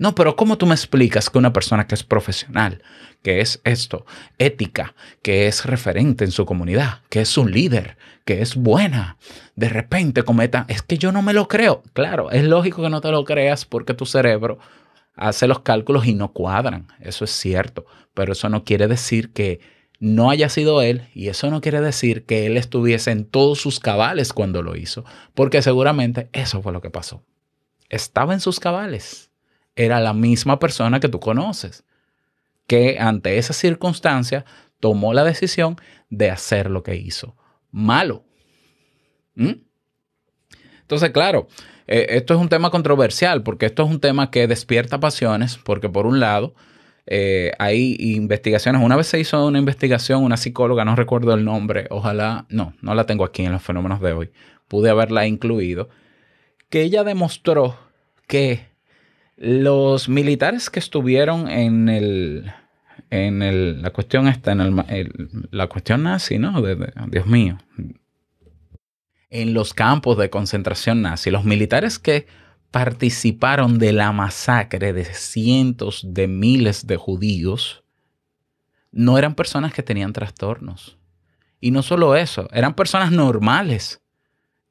No, 0.00 0.14
pero 0.14 0.34
¿cómo 0.34 0.56
tú 0.56 0.64
me 0.64 0.74
explicas 0.74 1.28
que 1.28 1.36
una 1.36 1.52
persona 1.52 1.86
que 1.86 1.94
es 1.94 2.04
profesional, 2.04 2.82
que 3.22 3.42
es 3.42 3.60
esto, 3.64 4.06
ética, 4.38 4.94
que 5.20 5.46
es 5.46 5.66
referente 5.66 6.24
en 6.24 6.30
su 6.30 6.46
comunidad, 6.46 7.00
que 7.10 7.20
es 7.20 7.36
un 7.36 7.50
líder, 7.50 7.98
que 8.24 8.40
es 8.40 8.56
buena, 8.56 9.18
de 9.56 9.68
repente 9.68 10.22
cometa, 10.22 10.64
es 10.68 10.80
que 10.80 10.96
yo 10.96 11.12
no 11.12 11.20
me 11.20 11.34
lo 11.34 11.48
creo? 11.48 11.82
Claro, 11.92 12.30
es 12.30 12.44
lógico 12.44 12.82
que 12.82 12.88
no 12.88 13.02
te 13.02 13.10
lo 13.10 13.26
creas 13.26 13.66
porque 13.66 13.92
tu 13.92 14.06
cerebro 14.06 14.58
hace 15.16 15.46
los 15.46 15.60
cálculos 15.60 16.06
y 16.06 16.14
no 16.14 16.32
cuadran, 16.32 16.86
eso 17.00 17.26
es 17.26 17.30
cierto, 17.32 17.84
pero 18.14 18.32
eso 18.32 18.48
no 18.48 18.64
quiere 18.64 18.88
decir 18.88 19.34
que 19.34 19.60
no 19.98 20.30
haya 20.30 20.48
sido 20.48 20.80
él 20.80 21.10
y 21.12 21.28
eso 21.28 21.50
no 21.50 21.60
quiere 21.60 21.82
decir 21.82 22.24
que 22.24 22.46
él 22.46 22.56
estuviese 22.56 23.10
en 23.10 23.26
todos 23.26 23.60
sus 23.60 23.80
cabales 23.80 24.32
cuando 24.32 24.62
lo 24.62 24.76
hizo, 24.76 25.04
porque 25.34 25.60
seguramente 25.60 26.30
eso 26.32 26.62
fue 26.62 26.72
lo 26.72 26.80
que 26.80 26.88
pasó. 26.88 27.22
Estaba 27.90 28.32
en 28.32 28.40
sus 28.40 28.60
cabales 28.60 29.29
era 29.76 30.00
la 30.00 30.12
misma 30.12 30.58
persona 30.58 31.00
que 31.00 31.08
tú 31.08 31.20
conoces, 31.20 31.84
que 32.66 32.98
ante 32.98 33.38
esa 33.38 33.52
circunstancia 33.52 34.44
tomó 34.78 35.12
la 35.12 35.24
decisión 35.24 35.76
de 36.08 36.30
hacer 36.30 36.70
lo 36.70 36.82
que 36.82 36.96
hizo. 36.96 37.36
Malo. 37.70 38.24
¿Mm? 39.34 39.54
Entonces, 40.82 41.10
claro, 41.10 41.48
eh, 41.86 42.06
esto 42.10 42.34
es 42.34 42.40
un 42.40 42.48
tema 42.48 42.70
controversial 42.70 43.42
porque 43.42 43.66
esto 43.66 43.84
es 43.84 43.90
un 43.90 44.00
tema 44.00 44.30
que 44.30 44.46
despierta 44.46 45.00
pasiones, 45.00 45.58
porque 45.62 45.88
por 45.88 46.06
un 46.06 46.20
lado, 46.20 46.54
eh, 47.06 47.52
hay 47.58 47.96
investigaciones. 47.98 48.82
Una 48.82 48.96
vez 48.96 49.08
se 49.08 49.18
hizo 49.18 49.46
una 49.46 49.58
investigación, 49.58 50.22
una 50.22 50.36
psicóloga, 50.36 50.84
no 50.84 50.96
recuerdo 50.96 51.34
el 51.34 51.44
nombre, 51.44 51.86
ojalá, 51.90 52.46
no, 52.48 52.74
no 52.82 52.94
la 52.94 53.06
tengo 53.06 53.24
aquí 53.24 53.44
en 53.44 53.52
los 53.52 53.62
fenómenos 53.62 54.00
de 54.00 54.12
hoy, 54.12 54.30
pude 54.68 54.90
haberla 54.90 55.26
incluido, 55.26 55.88
que 56.68 56.82
ella 56.82 57.02
demostró 57.02 57.76
que 58.28 58.69
los 59.40 60.10
militares 60.10 60.68
que 60.68 60.78
estuvieron 60.78 61.48
en 61.48 61.88
el 61.88 62.52
en 63.08 63.42
el, 63.42 63.80
la 63.82 63.90
cuestión 63.90 64.28
esta, 64.28 64.52
en 64.52 64.60
el, 64.60 65.48
la 65.50 65.66
cuestión 65.66 66.02
nazi, 66.04 66.38
¿no? 66.38 66.62
Dios 67.08 67.26
mío. 67.26 67.58
En 69.30 69.54
los 69.54 69.72
campos 69.72 70.18
de 70.18 70.28
concentración 70.28 71.00
nazi, 71.00 71.30
los 71.30 71.44
militares 71.44 71.98
que 71.98 72.26
participaron 72.70 73.78
de 73.78 73.92
la 73.92 74.12
masacre 74.12 74.92
de 74.92 75.06
cientos 75.06 76.04
de 76.06 76.28
miles 76.28 76.86
de 76.86 76.96
judíos 76.96 77.82
no 78.92 79.16
eran 79.16 79.34
personas 79.34 79.72
que 79.72 79.82
tenían 79.82 80.12
trastornos. 80.12 80.98
Y 81.60 81.70
no 81.70 81.82
solo 81.82 82.14
eso, 82.14 82.46
eran 82.52 82.74
personas 82.74 83.10
normales 83.10 84.02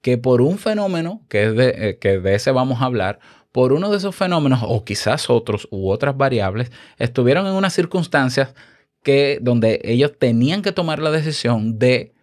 que 0.01 0.17
por 0.17 0.41
un 0.41 0.57
fenómeno, 0.59 1.25
que, 1.27 1.51
de, 1.51 1.89
eh, 1.89 1.97
que 1.97 2.19
de 2.19 2.35
ese 2.35 2.51
vamos 2.51 2.81
a 2.81 2.85
hablar, 2.85 3.19
por 3.51 3.73
uno 3.73 3.89
de 3.89 3.97
esos 3.97 4.15
fenómenos 4.15 4.61
o 4.63 4.83
quizás 4.83 5.29
otros 5.29 5.67
u 5.71 5.89
otras 5.89 6.15
variables, 6.15 6.71
estuvieron 6.97 7.47
en 7.47 7.53
unas 7.53 7.73
circunstancias 7.73 8.53
que, 9.03 9.39
donde 9.41 9.81
ellos 9.83 10.13
tenían 10.17 10.61
que 10.61 10.71
tomar 10.71 10.99
la 10.99 11.11
decisión 11.11 11.79
de 11.79 12.13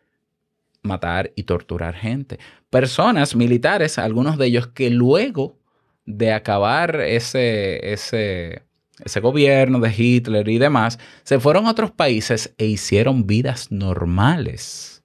matar 0.83 1.33
y 1.35 1.43
torturar 1.43 1.95
gente. 1.95 2.39
Personas 2.71 3.35
militares, 3.35 3.99
algunos 3.99 4.39
de 4.39 4.47
ellos 4.47 4.69
que 4.69 4.91
luego 4.91 5.59
de 6.05 6.33
acabar 6.33 7.01
ese, 7.01 7.93
ese, 7.93 8.63
ese 9.05 9.21
gobierno 9.21 9.81
de 9.81 9.93
Hitler 9.97 10.49
y 10.49 10.59
demás, 10.59 10.99
se 11.25 11.41
fueron 11.41 11.67
a 11.67 11.73
otros 11.73 11.91
países 11.91 12.55
e 12.59 12.67
hicieron 12.67 13.27
vidas 13.27 13.73
normales, 13.73 15.03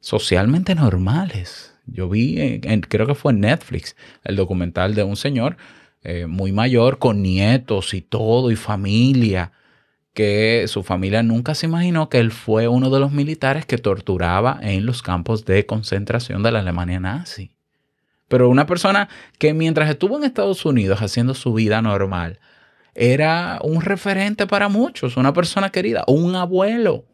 socialmente 0.00 0.74
normales. 0.74 1.67
Yo 1.90 2.08
vi, 2.08 2.36
en- 2.38 2.80
creo 2.82 3.06
que 3.06 3.14
fue 3.14 3.32
en 3.32 3.40
Netflix, 3.40 3.96
el 4.24 4.36
documental 4.36 4.94
de 4.94 5.02
un 5.02 5.16
señor 5.16 5.56
eh, 6.04 6.26
muy 6.26 6.52
mayor, 6.52 6.98
con 6.98 7.22
nietos 7.22 7.92
y 7.92 8.00
todo, 8.00 8.50
y 8.50 8.56
familia, 8.56 9.52
que 10.14 10.64
su 10.68 10.82
familia 10.82 11.22
nunca 11.22 11.54
se 11.54 11.66
imaginó 11.66 12.08
que 12.08 12.18
él 12.18 12.30
fue 12.30 12.68
uno 12.68 12.88
de 12.90 13.00
los 13.00 13.12
militares 13.12 13.66
que 13.66 13.78
torturaba 13.78 14.58
en 14.62 14.86
los 14.86 15.02
campos 15.02 15.44
de 15.44 15.66
concentración 15.66 16.42
de 16.42 16.52
la 16.52 16.60
Alemania 16.60 17.00
nazi. 17.00 17.50
Pero 18.28 18.48
una 18.48 18.66
persona 18.66 19.08
que 19.38 19.54
mientras 19.54 19.88
estuvo 19.90 20.16
en 20.16 20.24
Estados 20.24 20.64
Unidos 20.64 21.00
haciendo 21.02 21.34
su 21.34 21.52
vida 21.54 21.82
normal, 21.82 22.38
era 22.94 23.58
un 23.62 23.80
referente 23.80 24.46
para 24.46 24.68
muchos, 24.68 25.16
una 25.16 25.32
persona 25.32 25.70
querida, 25.70 26.04
un 26.06 26.34
abuelo. 26.34 27.04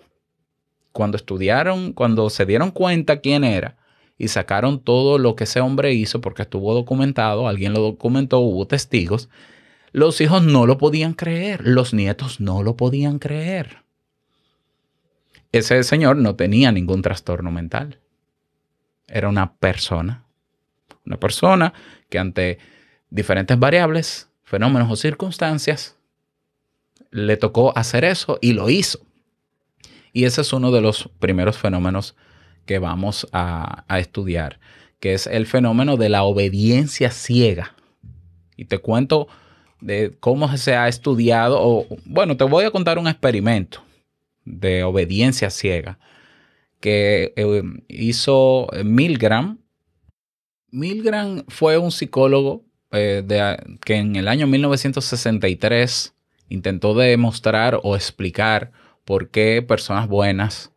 Cuando 0.93 1.17
estudiaron, 1.17 1.93
cuando 1.93 2.31
se 2.31 2.47
dieron 2.47 2.71
cuenta 2.71 3.21
quién 3.21 3.45
era 3.45 3.77
y 4.19 4.29
sacaron 4.29 4.81
todo 4.81 5.19
lo 5.19 5.37
que 5.37 5.45
ese 5.45 5.61
hombre 5.61 5.93
hizo, 5.93 6.21
porque 6.21 6.43
estuvo 6.43 6.73
documentado, 6.75 7.49
alguien 7.49 7.73
lo 7.73 7.81
documentó, 7.81 8.39
hubo 8.39 8.67
testigos, 8.67 9.29
los 9.93 10.21
hijos 10.21 10.43
no 10.43 10.67
lo 10.67 10.79
podían 10.79 11.15
creer, 11.15 11.67
los 11.67 11.95
nietos 11.95 12.41
no 12.41 12.63
lo 12.63 12.77
podían 12.77 13.19
creer. 13.19 13.85
Ese 15.53 15.83
señor 15.85 16.17
no 16.17 16.35
tenía 16.35 16.73
ningún 16.73 17.01
trastorno 17.01 17.53
mental. 17.53 18.01
Era 19.07 19.29
una 19.29 19.55
persona. 19.55 20.25
Una 21.07 21.19
persona 21.19 21.73
que 22.09 22.19
ante 22.19 22.59
diferentes 23.11 23.57
variables, 23.57 24.29
fenómenos 24.43 24.91
o 24.91 24.97
circunstancias, 24.97 25.97
le 27.11 27.37
tocó 27.37 27.77
hacer 27.79 28.05
eso 28.05 28.39
y 28.41 28.53
lo 28.53 28.71
hizo. 28.71 28.99
Y 30.13 30.25
ese 30.25 30.41
es 30.41 30.53
uno 30.53 30.73
de 30.73 30.81
los 30.81 31.09
primeros 31.21 31.57
fenómenos 31.57 32.17
que 32.67 32.79
vamos 32.79 33.27
a, 33.33 33.85
estudiar, 33.99 34.59
que 35.01 35.15
es 35.15 35.27
el 35.27 35.47
fenómeno 35.47 35.97
de 35.97 36.09
la 36.09 36.25
obediencia 36.25 37.11
ciega. 37.11 37.75
Y 38.57 38.67
te 38.67 38.79
cuento 38.79 39.29
de 39.81 40.17
cómo 40.21 40.55
se 40.57 40.77
ha 40.77 40.89
estudiado, 40.89 41.59
o 41.61 41.87
bueno, 42.05 42.37
te 42.37 42.45
voy 42.45 42.65
a 42.65 42.71
contar 42.71 42.99
un 42.99 43.09
experimento 43.09 43.83
de 44.45 44.85
obediencia 44.85 45.51
ciega 45.51 45.99
que 46.81 47.33
eh, 47.37 47.63
hizo 47.89 48.69
Milgram. 48.85 49.59
Milgram 50.71 51.45
fue 51.49 51.79
un 51.79 51.91
psicólogo 51.91 52.65
eh, 52.93 53.25
que 53.85 53.97
en 53.97 54.17
el 54.17 54.29
año 54.29 54.47
1963 54.47 56.15
intentó 56.49 56.95
demostrar 56.95 57.81
o 57.83 57.97
explicar 57.97 58.71
por 59.05 59.31
qué 59.31 59.63
personas 59.63 60.09
buenas 60.09 60.74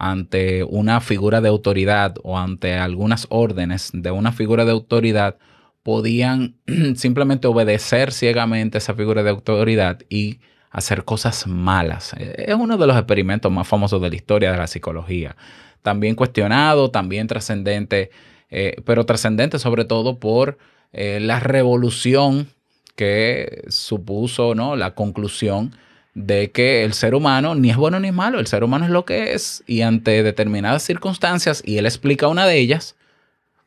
ante 0.00 0.64
una 0.64 1.02
figura 1.02 1.42
de 1.42 1.48
autoridad 1.48 2.14
o 2.22 2.38
ante 2.38 2.74
algunas 2.74 3.26
órdenes 3.28 3.90
de 3.92 4.10
una 4.10 4.32
figura 4.32 4.64
de 4.64 4.72
autoridad 4.72 5.36
podían 5.82 6.56
simplemente 6.96 7.46
obedecer 7.46 8.10
ciegamente 8.10 8.78
esa 8.78 8.94
figura 8.94 9.22
de 9.22 9.28
autoridad 9.28 10.00
y 10.08 10.40
hacer 10.70 11.04
cosas 11.04 11.46
malas. 11.46 12.14
Eh, 12.16 12.46
Es 12.48 12.54
uno 12.54 12.78
de 12.78 12.86
los 12.86 12.96
experimentos 12.96 13.52
más 13.52 13.68
famosos 13.68 14.00
de 14.00 14.08
la 14.08 14.16
historia 14.16 14.50
de 14.52 14.56
la 14.56 14.66
psicología. 14.66 15.36
También 15.82 16.14
cuestionado, 16.14 16.90
también 16.90 17.26
trascendente, 17.26 18.10
eh, 18.48 18.76
pero 18.86 19.04
trascendente 19.04 19.58
sobre 19.58 19.84
todo 19.84 20.18
por 20.18 20.56
eh, 20.92 21.18
la 21.20 21.40
revolución 21.40 22.48
que 22.96 23.64
supuso 23.68 24.54
¿no? 24.54 24.76
la 24.76 24.94
conclusión 24.94 25.74
de 26.14 26.50
que 26.50 26.84
el 26.84 26.92
ser 26.92 27.14
humano 27.14 27.54
ni 27.54 27.70
es 27.70 27.76
bueno 27.76 28.00
ni 28.00 28.08
es 28.08 28.14
malo, 28.14 28.40
el 28.40 28.46
ser 28.46 28.64
humano 28.64 28.84
es 28.84 28.90
lo 28.90 29.04
que 29.04 29.32
es 29.32 29.62
y 29.66 29.82
ante 29.82 30.22
determinadas 30.22 30.82
circunstancias, 30.82 31.62
y 31.64 31.78
él 31.78 31.86
explica 31.86 32.28
una 32.28 32.46
de 32.46 32.58
ellas, 32.58 32.96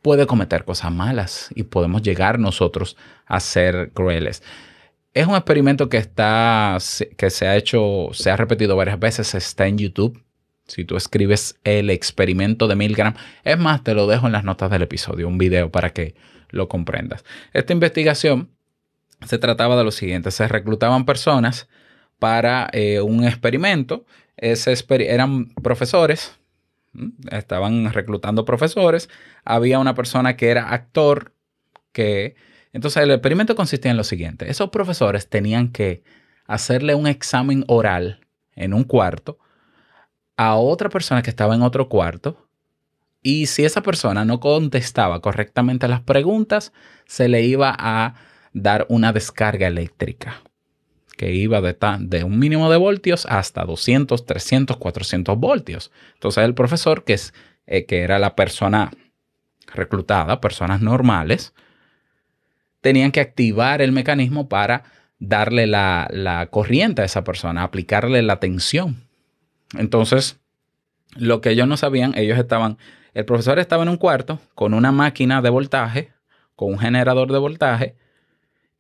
puede 0.02 0.28
cometer 0.28 0.66
cosas 0.66 0.92
malas 0.92 1.50
y 1.56 1.64
podemos 1.64 2.02
llegar 2.02 2.38
nosotros 2.38 2.98
a 3.26 3.40
ser 3.40 3.92
crueles. 3.94 4.44
Es 5.14 5.28
un 5.28 5.36
experimento 5.36 5.90
que 5.90 5.98
está, 5.98 6.78
que 7.18 7.30
se 7.30 7.48
ha 7.48 7.56
hecho, 7.56 8.10
se 8.14 8.30
ha 8.32 8.36
repetido 8.36 8.76
varias 8.76 9.00
veces, 9.00 9.34
está 9.36 9.68
en 9.68 9.78
YouTube. 9.78 10.22
Si 10.68 10.86
tú 10.86 10.98
escribes 10.98 11.60
el 11.64 11.90
experimento 11.90 12.68
de 12.68 12.76
Milgram, 12.76 13.14
es 13.44 13.58
más, 13.58 13.84
te 13.84 13.94
lo 13.94 14.08
dejo 14.08 14.28
en 14.28 14.34
las 14.34 14.44
notas 14.44 14.72
del 14.72 14.82
episodio, 14.82 15.28
un 15.28 15.38
video 15.38 15.72
para 15.72 15.92
que 15.92 16.16
lo 16.50 16.68
comprendas. 16.68 17.24
Esta 17.54 17.74
investigación 17.74 18.50
se 19.26 19.38
trataba 19.38 19.78
de 19.78 19.84
lo 19.84 19.92
siguiente, 19.92 20.32
se 20.32 20.48
reclutaban 20.48 21.06
personas 21.06 21.68
para 22.24 22.70
eh, 22.72 23.02
un 23.02 23.26
experimento, 23.26 24.06
Ese 24.38 24.74
eran 25.10 25.48
profesores, 25.62 26.40
estaban 27.30 27.92
reclutando 27.92 28.46
profesores, 28.46 29.10
había 29.44 29.78
una 29.78 29.94
persona 29.94 30.38
que 30.38 30.48
era 30.50 30.70
actor, 30.70 31.34
que... 31.92 32.38
Entonces 32.72 33.04
el 33.04 33.12
experimento 33.12 33.58
consistía 33.58 33.92
en 33.92 33.98
lo 33.98 34.06
siguiente, 34.06 34.50
esos 34.50 34.70
profesores 34.70 35.28
tenían 35.28 35.68
que 35.68 36.02
hacerle 36.48 36.96
un 36.96 37.08
examen 37.08 37.66
oral 37.68 38.22
en 38.56 38.74
un 38.74 38.86
cuarto 38.86 39.38
a 40.38 40.56
otra 40.56 40.88
persona 40.88 41.24
que 41.24 41.30
estaba 41.30 41.56
en 41.56 41.62
otro 41.62 41.90
cuarto 41.90 42.48
y 43.22 43.48
si 43.48 43.66
esa 43.66 43.82
persona 43.82 44.24
no 44.24 44.40
contestaba 44.40 45.20
correctamente 45.20 45.90
las 45.90 46.00
preguntas, 46.00 46.72
se 47.06 47.28
le 47.28 47.42
iba 47.42 47.76
a 47.78 48.16
dar 48.54 48.86
una 48.88 49.12
descarga 49.12 49.68
eléctrica 49.68 50.42
que 51.24 51.32
iba 51.32 51.62
de, 51.62 51.74
ta- 51.74 52.00
de 52.02 52.26
un 52.26 52.38
mínimo 52.38 52.70
de 52.70 52.76
voltios 52.76 53.26
hasta 53.28 53.64
200, 53.64 54.26
300, 54.26 54.76
400 54.76 55.38
voltios. 55.38 55.90
Entonces 56.16 56.44
el 56.44 56.54
profesor, 56.54 57.06
que, 57.06 57.14
es, 57.14 57.34
eh, 57.66 57.86
que 57.86 58.02
era 58.02 58.20
la 58.20 58.36
persona 58.36 58.92
reclutada, 59.74 60.42
personas 60.42 60.82
normales, 60.82 61.54
tenían 62.82 63.14
que 63.14 63.22
activar 63.22 63.82
el 63.82 63.94
mecanismo 63.94 64.50
para 64.50 64.84
darle 65.18 65.66
la, 65.66 66.10
la 66.12 66.48
corriente 66.48 67.02
a 67.02 67.06
esa 67.06 67.24
persona, 67.24 67.64
aplicarle 67.64 68.22
la 68.22 68.42
tensión. 68.42 69.08
Entonces, 69.78 70.42
lo 71.16 71.40
que 71.40 71.52
ellos 71.52 71.70
no 71.70 71.78
sabían, 71.78 72.12
ellos 72.18 72.38
estaban, 72.38 72.78
el 73.14 73.24
profesor 73.24 73.60
estaba 73.60 73.84
en 73.84 73.90
un 73.90 73.98
cuarto 73.98 74.42
con 74.56 74.74
una 74.74 74.92
máquina 74.92 75.42
de 75.42 75.50
voltaje, 75.50 76.12
con 76.58 76.74
un 76.74 76.80
generador 76.80 77.32
de 77.32 77.38
voltaje 77.40 77.96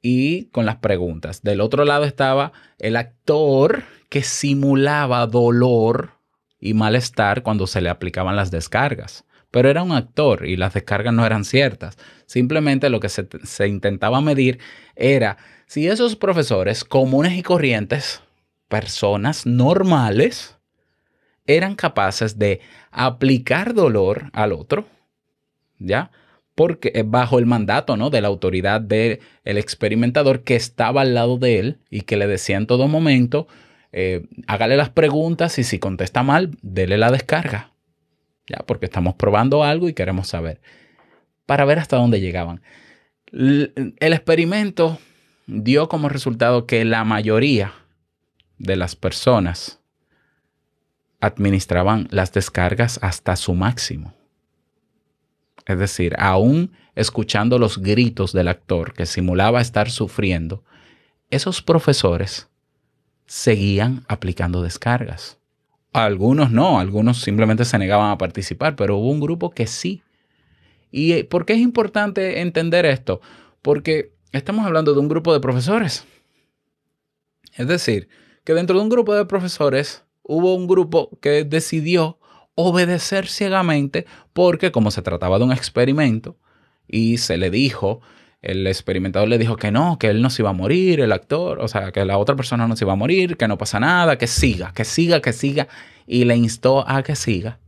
y 0.03 0.45
con 0.51 0.67
las 0.67 0.75
preguntas. 0.75 1.41
Del 1.41 1.61
otro 1.61 1.85
lado 1.85 2.03
estaba 2.03 2.51
el 2.77 2.97
actor 2.97 3.83
que 4.09 4.21
simulaba 4.21 5.25
dolor 5.25 6.11
y 6.59 6.75
malestar 6.75 7.41
cuando 7.41 7.65
se 7.65 7.81
le 7.81 7.89
aplicaban 7.89 8.35
las 8.35 8.51
descargas. 8.51 9.25
Pero 9.49 9.69
era 9.69 9.81
un 9.81 9.93
actor 9.93 10.45
y 10.45 10.57
las 10.57 10.73
descargas 10.73 11.13
no 11.13 11.25
eran 11.25 11.45
ciertas. 11.45 11.97
Simplemente 12.25 12.89
lo 12.89 12.99
que 12.99 13.09
se, 13.09 13.27
se 13.43 13.67
intentaba 13.67 14.19
medir 14.19 14.59
era 14.95 15.37
si 15.67 15.87
esos 15.87 16.15
profesores 16.15 16.83
comunes 16.83 17.33
y 17.33 17.41
corrientes, 17.41 18.21
personas 18.67 19.45
normales, 19.45 20.57
eran 21.45 21.75
capaces 21.75 22.37
de 22.37 22.61
aplicar 22.91 23.73
dolor 23.73 24.29
al 24.33 24.53
otro, 24.53 24.85
¿ya? 25.79 26.11
Porque 26.55 26.91
eh, 26.93 27.03
bajo 27.05 27.39
el 27.39 27.45
mandato, 27.45 27.97
¿no? 27.97 28.09
De 28.09 28.21
la 28.21 28.27
autoridad 28.27 28.81
del 28.81 29.19
experimentador 29.43 30.43
que 30.43 30.55
estaba 30.55 31.01
al 31.01 31.13
lado 31.13 31.37
de 31.37 31.59
él 31.59 31.79
y 31.89 32.01
que 32.01 32.17
le 32.17 32.27
decía 32.27 32.57
en 32.57 32.67
todo 32.67 32.87
momento, 32.87 33.47
eh, 33.91 34.25
hágale 34.47 34.77
las 34.77 34.89
preguntas 34.89 35.57
y 35.59 35.63
si 35.63 35.79
contesta 35.79 36.23
mal, 36.23 36.51
dele 36.61 36.97
la 36.97 37.11
descarga, 37.11 37.71
¿ya? 38.47 38.63
Porque 38.65 38.85
estamos 38.85 39.15
probando 39.15 39.63
algo 39.63 39.89
y 39.89 39.93
queremos 39.93 40.27
saber, 40.27 40.61
para 41.45 41.65
ver 41.65 41.79
hasta 41.79 41.97
dónde 41.97 42.21
llegaban. 42.21 42.61
El 43.31 43.93
experimento 43.99 44.99
dio 45.47 45.89
como 45.89 46.09
resultado 46.09 46.67
que 46.67 46.85
la 46.85 47.03
mayoría 47.03 47.73
de 48.57 48.75
las 48.75 48.95
personas 48.95 49.79
administraban 51.19 52.07
las 52.11 52.31
descargas 52.33 52.99
hasta 53.01 53.35
su 53.35 53.53
máximo. 53.53 54.13
Es 55.65 55.77
decir, 55.79 56.15
aún 56.19 56.71
escuchando 56.95 57.57
los 57.57 57.79
gritos 57.79 58.33
del 58.33 58.47
actor 58.47 58.93
que 58.93 59.05
simulaba 59.05 59.61
estar 59.61 59.89
sufriendo, 59.89 60.63
esos 61.29 61.61
profesores 61.61 62.49
seguían 63.25 64.03
aplicando 64.07 64.61
descargas. 64.61 65.39
Algunos 65.93 66.51
no, 66.51 66.79
algunos 66.79 67.21
simplemente 67.21 67.65
se 67.65 67.77
negaban 67.77 68.11
a 68.11 68.17
participar, 68.17 68.75
pero 68.75 68.97
hubo 68.97 69.09
un 69.09 69.19
grupo 69.19 69.51
que 69.51 69.67
sí. 69.67 70.03
¿Y 70.91 71.13
eh, 71.13 71.23
por 71.23 71.45
qué 71.45 71.53
es 71.53 71.59
importante 71.59 72.41
entender 72.41 72.85
esto? 72.85 73.21
Porque 73.61 74.11
estamos 74.31 74.65
hablando 74.65 74.93
de 74.93 74.99
un 74.99 75.07
grupo 75.07 75.33
de 75.33 75.39
profesores. 75.39 76.05
Es 77.55 77.67
decir, 77.67 78.09
que 78.43 78.53
dentro 78.53 78.77
de 78.77 78.83
un 78.83 78.89
grupo 78.89 79.13
de 79.13 79.25
profesores 79.25 80.03
hubo 80.23 80.55
un 80.55 80.67
grupo 80.67 81.09
que 81.21 81.43
decidió 81.43 82.19
obedecer 82.55 83.27
ciegamente 83.27 84.05
porque 84.33 84.71
como 84.71 84.91
se 84.91 85.01
trataba 85.01 85.39
de 85.39 85.45
un 85.45 85.51
experimento 85.51 86.37
y 86.87 87.17
se 87.17 87.37
le 87.37 87.49
dijo 87.49 88.01
el 88.43 88.67
experimentador 88.67 89.29
le 89.29 89.37
dijo 89.37 89.55
que 89.55 89.71
no, 89.71 89.97
que 89.97 90.09
él 90.09 90.21
no 90.21 90.29
se 90.29 90.41
iba 90.41 90.49
a 90.49 90.53
morir, 90.53 90.99
el 90.99 91.13
actor, 91.13 91.59
o 91.61 91.67
sea, 91.69 91.93
que 91.93 92.03
la 92.03 92.17
otra 92.17 92.35
persona 92.35 92.67
no 92.67 92.75
se 92.75 92.83
iba 92.83 92.91
a 92.91 92.97
morir, 92.97 93.37
que 93.37 93.47
no 93.47 93.57
pasa 93.57 93.79
nada, 93.79 94.17
que 94.17 94.27
siga, 94.27 94.73
que 94.73 94.83
siga, 94.83 95.21
que 95.21 95.31
siga, 95.31 95.69
y 96.05 96.25
le 96.25 96.35
instó 96.35 96.87
a 96.87 97.03
que 97.03 97.15
siga, 97.15 97.59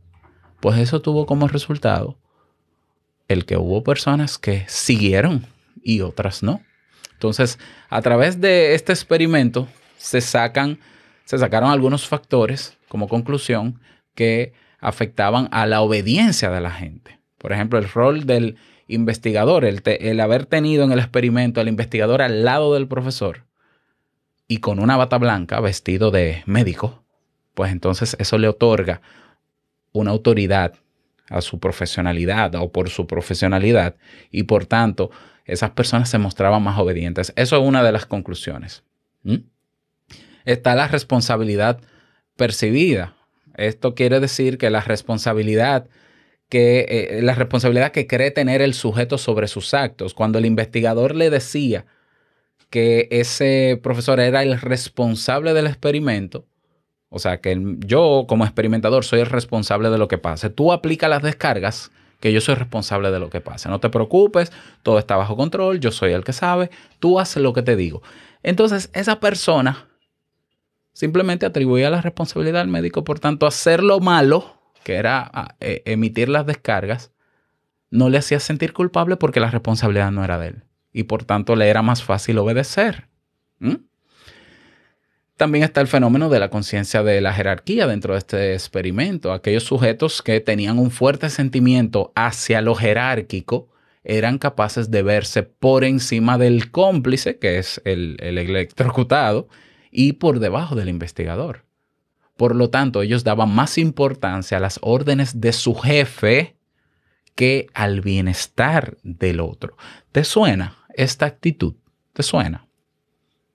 pues 0.60 0.78
eso 0.78 1.00
tuvo 1.00 1.24
como 1.24 1.48
resultado 1.48 2.18
el 3.26 3.46
que 3.46 3.56
hubo 3.56 3.82
personas 3.82 4.36
que 4.36 4.64
siguieron 4.68 5.46
y 5.82 6.02
otras 6.02 6.42
no. 6.42 6.60
Entonces, 7.14 7.58
a 7.88 8.02
través 8.02 8.42
de 8.42 8.74
este 8.74 8.92
experimento 8.92 9.66
se 9.96 10.20
sacan, 10.20 10.78
se 11.24 11.38
sacaron 11.38 11.70
algunos 11.70 12.06
factores 12.06 12.76
como 12.88 13.08
conclusión 13.08 13.80
que 14.14 14.52
afectaban 14.80 15.48
a 15.52 15.66
la 15.66 15.80
obediencia 15.80 16.50
de 16.50 16.60
la 16.60 16.70
gente. 16.70 17.18
Por 17.38 17.52
ejemplo, 17.52 17.78
el 17.78 17.88
rol 17.88 18.26
del 18.26 18.56
investigador, 18.88 19.64
el, 19.64 20.20
haber 20.20 20.46
tenido 20.46 20.84
en 20.84 20.92
el 20.92 20.98
experimento 20.98 21.60
al 21.60 21.68
investigador 21.68 22.22
al 22.22 22.44
lado 22.44 22.74
del 22.74 22.86
profesor 22.86 23.44
y 24.48 24.58
con 24.58 24.78
una 24.78 24.96
bata 24.96 25.18
blanca 25.18 25.60
vestido 25.60 26.10
de 26.10 26.42
médico, 26.46 27.02
pues 27.54 27.72
entonces 27.72 28.16
eso 28.20 28.38
le 28.38 28.48
otorga 28.48 29.00
una 29.92 30.12
autoridad 30.12 30.74
a 31.28 31.40
su 31.40 31.58
profesionalidad 31.58 32.54
o 32.54 32.70
por 32.70 32.90
su 32.90 33.06
profesionalidad 33.06 33.96
y 34.30 34.44
por 34.44 34.66
tanto 34.66 35.10
esas 35.44 35.70
personas 35.70 36.08
se 36.08 36.18
mostraban 36.18 36.62
más 36.62 36.78
obedientes. 36.78 37.32
Eso 37.36 37.56
es 37.56 37.62
una 37.62 37.82
de 37.82 37.92
las 37.92 38.06
conclusiones. 38.06 38.84
¿Mm? 39.22 39.36
Está 40.44 40.74
la 40.74 40.88
responsabilidad 40.88 41.80
percibida. 42.36 43.15
Esto 43.56 43.94
quiere 43.94 44.20
decir 44.20 44.58
que 44.58 44.70
la 44.70 44.80
responsabilidad 44.80 45.88
que 46.48 46.86
eh, 46.88 47.22
la 47.22 47.34
responsabilidad 47.34 47.92
que 47.92 48.06
cree 48.06 48.30
tener 48.30 48.62
el 48.62 48.74
sujeto 48.74 49.18
sobre 49.18 49.48
sus 49.48 49.74
actos. 49.74 50.14
Cuando 50.14 50.38
el 50.38 50.46
investigador 50.46 51.14
le 51.14 51.30
decía 51.30 51.86
que 52.70 53.08
ese 53.10 53.80
profesor 53.82 54.20
era 54.20 54.42
el 54.42 54.60
responsable 54.60 55.54
del 55.54 55.66
experimento, 55.66 56.46
o 57.08 57.18
sea, 57.18 57.40
que 57.40 57.56
yo 57.78 58.26
como 58.28 58.44
experimentador 58.44 59.04
soy 59.04 59.20
el 59.20 59.26
responsable 59.26 59.90
de 59.90 59.98
lo 59.98 60.08
que 60.08 60.18
pase. 60.18 60.50
Tú 60.50 60.72
aplicas 60.72 61.08
las 61.08 61.22
descargas, 61.22 61.90
que 62.20 62.32
yo 62.32 62.40
soy 62.40 62.54
responsable 62.56 63.10
de 63.10 63.18
lo 63.20 63.30
que 63.30 63.40
pase. 63.40 63.68
No 63.68 63.80
te 63.80 63.90
preocupes, 63.90 64.52
todo 64.82 64.98
está 64.98 65.16
bajo 65.16 65.36
control, 65.36 65.80
yo 65.80 65.92
soy 65.92 66.12
el 66.12 66.24
que 66.24 66.32
sabe, 66.32 66.70
tú 66.98 67.20
haces 67.20 67.42
lo 67.42 67.52
que 67.52 67.62
te 67.62 67.76
digo. 67.76 68.02
Entonces, 68.42 68.90
esa 68.94 69.20
persona 69.20 69.86
simplemente 70.96 71.44
atribuía 71.44 71.90
la 71.90 72.00
responsabilidad 72.00 72.62
al 72.62 72.68
médico, 72.68 73.04
por 73.04 73.20
tanto, 73.20 73.46
hacer 73.46 73.82
lo 73.82 74.00
malo, 74.00 74.62
que 74.82 74.94
era 74.94 75.30
ah, 75.30 75.54
eh, 75.60 75.82
emitir 75.84 76.30
las 76.30 76.46
descargas, 76.46 77.12
no 77.90 78.08
le 78.08 78.16
hacía 78.16 78.40
sentir 78.40 78.72
culpable 78.72 79.16
porque 79.16 79.38
la 79.38 79.50
responsabilidad 79.50 80.10
no 80.10 80.24
era 80.24 80.38
de 80.38 80.48
él. 80.48 80.64
Y 80.94 81.02
por 81.02 81.24
tanto, 81.24 81.54
le 81.54 81.68
era 81.68 81.82
más 81.82 82.02
fácil 82.02 82.38
obedecer. 82.38 83.08
También 85.36 85.64
está 85.64 85.82
el 85.82 85.86
fenómeno 85.86 86.30
de 86.30 86.40
la 86.40 86.48
conciencia 86.48 87.02
de 87.02 87.20
la 87.20 87.34
jerarquía 87.34 87.86
dentro 87.86 88.14
de 88.14 88.18
este 88.20 88.54
experimento. 88.54 89.34
Aquellos 89.34 89.64
sujetos 89.64 90.22
que 90.22 90.40
tenían 90.40 90.78
un 90.78 90.90
fuerte 90.90 91.28
sentimiento 91.28 92.10
hacia 92.16 92.62
lo 92.62 92.74
jerárquico 92.74 93.68
eran 94.02 94.38
capaces 94.38 94.90
de 94.90 95.02
verse 95.02 95.42
por 95.42 95.84
encima 95.84 96.38
del 96.38 96.70
cómplice, 96.70 97.38
que 97.38 97.58
es 97.58 97.82
el 97.84 98.16
electrocutado, 98.18 99.48
y 99.96 100.12
por 100.12 100.40
debajo 100.40 100.74
del 100.74 100.90
investigador. 100.90 101.64
Por 102.36 102.54
lo 102.54 102.68
tanto, 102.68 103.00
ellos 103.00 103.24
daban 103.24 103.54
más 103.54 103.78
importancia 103.78 104.58
a 104.58 104.60
las 104.60 104.78
órdenes 104.82 105.40
de 105.40 105.54
su 105.54 105.74
jefe 105.74 106.58
que 107.34 107.68
al 107.72 108.02
bienestar 108.02 108.98
del 109.02 109.40
otro. 109.40 109.78
¿Te 110.12 110.22
suena 110.22 110.76
esta 110.94 111.24
actitud? 111.24 111.76
¿Te 112.12 112.22
suena? 112.22 112.68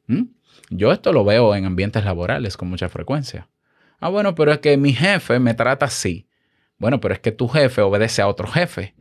¿Mm? 0.07 0.23
Yo 0.71 0.91
esto 0.91 1.13
lo 1.13 1.23
veo 1.23 1.53
en 1.53 1.65
ambientes 1.65 2.03
laborales 2.03 2.57
con 2.57 2.69
mucha 2.69 2.89
frecuencia. 2.89 3.47
Ah, 3.99 4.09
bueno, 4.09 4.33
pero 4.33 4.51
es 4.51 4.57
que 4.59 4.77
mi 4.77 4.93
jefe 4.93 5.37
me 5.37 5.53
trata 5.53 5.85
así. 5.85 6.27
Bueno, 6.79 6.99
pero 6.99 7.13
es 7.13 7.19
que 7.19 7.31
tu 7.31 7.47
jefe 7.49 7.81
obedece 7.81 8.23
a 8.23 8.27
otro 8.27 8.47
jefe. 8.47 8.95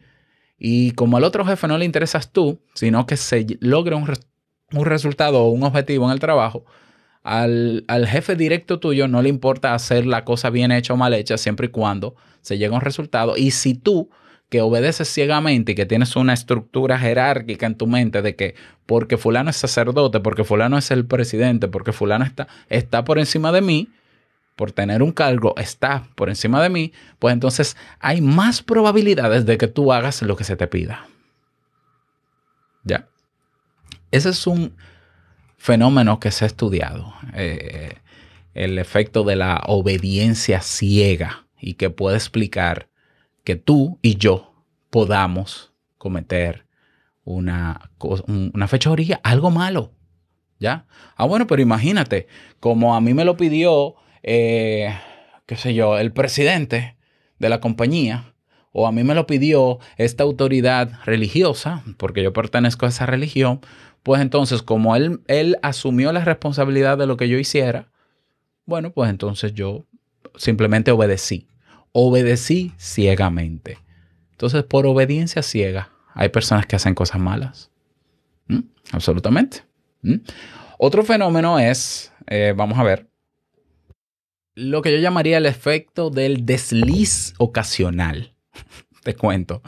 Y 0.59 0.91
como 0.91 1.17
al 1.17 1.25
otro 1.25 1.47
jefe 1.47 1.67
no 1.69 1.79
le 1.79 1.87
interesas 1.87 2.33
tú, 2.33 2.61
sino 2.75 3.07
que 3.07 3.17
se 3.17 3.47
logre 3.61 3.95
un, 3.95 4.13
un 4.73 4.85
resultado 4.85 5.43
o 5.43 5.49
un 5.49 5.63
objetivo 5.63 6.05
en 6.05 6.13
el 6.13 6.21
trabajo, 6.21 6.67
al, 7.23 7.85
al 7.89 8.07
jefe 8.07 8.37
directo 8.37 8.81
tuyo 8.81 9.09
no 9.09 9.23
le 9.23 9.29
importa 9.29 9.75
hacer 9.75 10.07
la 10.07 10.25
cosa 10.25 10.51
bien 10.51 10.73
hecha 10.73 10.95
o 10.95 10.97
mal 10.97 11.15
hecha 11.15 11.39
siempre 11.39 11.67
y 11.67 11.71
cuando 11.71 12.15
se 12.41 12.59
llegue 12.59 12.73
a 12.73 12.79
un 12.79 12.83
resultado. 12.83 13.37
Y 13.37 13.51
si 13.51 13.75
tú, 13.75 14.11
que 14.51 14.61
obedeces 14.61 15.09
ciegamente 15.09 15.73
y 15.73 15.75
que 15.75 15.87
tienes 15.87 16.17
una 16.17 16.35
estructura 16.35 16.99
jerárquica 16.99 17.67
en 17.67 17.77
tu 17.77 17.87
mente 17.87 18.21
de 18.21 18.35
que 18.35 18.57
porque 18.85 19.17
fulano 19.17 19.51
es 19.51 19.57
sacerdote, 19.57 20.19
porque 20.19 20.43
fulano 20.43 20.77
es 20.77 20.91
el 20.91 21.07
presidente, 21.07 21.69
porque 21.69 21.93
fulano 21.93 22.25
está, 22.25 22.49
está 22.69 23.05
por 23.05 23.21
encima 23.21 23.53
de 23.53 23.61
mí, 23.61 23.89
por 24.57 24.73
tener 24.73 25.03
un 25.03 25.13
cargo, 25.13 25.55
está 25.57 26.09
por 26.17 26.29
encima 26.29 26.61
de 26.61 26.69
mí, 26.69 26.93
pues 27.21 27.33
entonces 27.33 27.77
hay 28.01 28.21
más 28.21 28.61
probabilidades 28.63 29.47
de 29.47 29.57
que 29.57 29.69
tú 29.69 29.93
hagas 29.93 30.21
lo 30.23 30.37
que 30.37 30.45
se 30.45 30.57
te 30.57 30.67
pida. 30.67 31.07
¿Ya? 32.83 33.07
Ese 34.11 34.31
es 34.31 34.47
un 34.49 34.75
fenómeno 35.61 36.21
que 36.21 36.31
se 36.31 36.45
ha 36.45 36.47
estudiado, 36.47 37.13
eh, 37.35 37.99
el 38.55 38.79
efecto 38.79 39.25
de 39.25 39.37
la 39.37 39.63
obediencia 39.67 40.63
ciega 40.63 41.47
y 41.61 41.75
que 41.75 41.91
puede 41.91 42.17
explicar 42.17 42.89
que 43.45 43.57
tú 43.57 43.99
y 44.01 44.17
yo 44.17 44.55
podamos 44.89 45.75
cometer 45.99 46.65
una, 47.25 47.91
una 48.27 48.69
fechoría, 48.69 49.21
algo 49.23 49.51
malo. 49.51 49.93
¿Ya? 50.59 50.87
Ah, 51.15 51.27
bueno, 51.27 51.47
pero 51.47 51.61
imagínate, 51.61 52.27
como 52.59 52.95
a 52.95 53.03
mí 53.03 53.13
me 53.13 53.27
lo 53.27 53.37
pidió, 53.37 53.97
eh, 54.23 54.95
qué 55.45 55.57
sé 55.57 55.75
yo, 55.75 55.99
el 55.99 56.13
presidente 56.13 56.97
de 57.39 57.49
la 57.51 57.61
compañía, 57.61 58.33
o 58.73 58.87
a 58.87 58.93
mí 58.93 59.05
me 59.05 59.15
lo 59.15 59.27
pidió 59.27 59.79
esta 59.97 60.23
autoridad 60.23 61.01
religiosa, 61.05 61.83
porque 61.97 62.23
yo 62.23 62.33
pertenezco 62.33 62.87
a 62.87 62.91
esa 62.91 63.07
religión, 63.07 63.61
pues 64.03 64.21
entonces 64.21 64.63
como 64.63 64.97
él, 64.97 65.21
él 65.27 65.59
asumió 65.63 66.13
la 66.13 66.25
responsabilidad 66.25 66.99
de 66.99 67.07
lo 67.07 67.17
que 67.17 67.29
yo 67.29 67.39
hiciera, 67.39 67.91
bueno, 68.67 68.93
pues 68.93 69.11
entonces 69.11 69.53
yo 69.53 69.85
simplemente 70.37 70.91
obedecí. 70.91 71.49
Obedecí 71.93 72.73
ciegamente. 72.79 73.79
Entonces, 74.33 74.63
por 74.63 74.87
obediencia 74.87 75.43
ciega, 75.43 75.91
hay 76.15 76.29
personas 76.29 76.67
que 76.67 76.77
hacen 76.77 76.95
cosas 76.95 77.21
malas. 77.21 77.71
¿Mm? 78.47 78.61
Absolutamente. 78.93 79.65
¿Mm? 80.03 80.17
Otro 80.79 81.03
fenómeno 81.03 81.59
es, 81.59 82.13
eh, 82.27 82.55
vamos 82.57 82.79
a 82.79 82.85
ver, 82.85 83.09
lo 84.55 84.83
que 84.83 84.93
yo 84.93 84.99
llamaría 84.99 85.39
el 85.39 85.47
efecto 85.47 86.11
del 86.11 86.47
desliz 86.47 87.35
ocasional. 87.39 88.35
Te 89.03 89.15
cuento. 89.15 89.63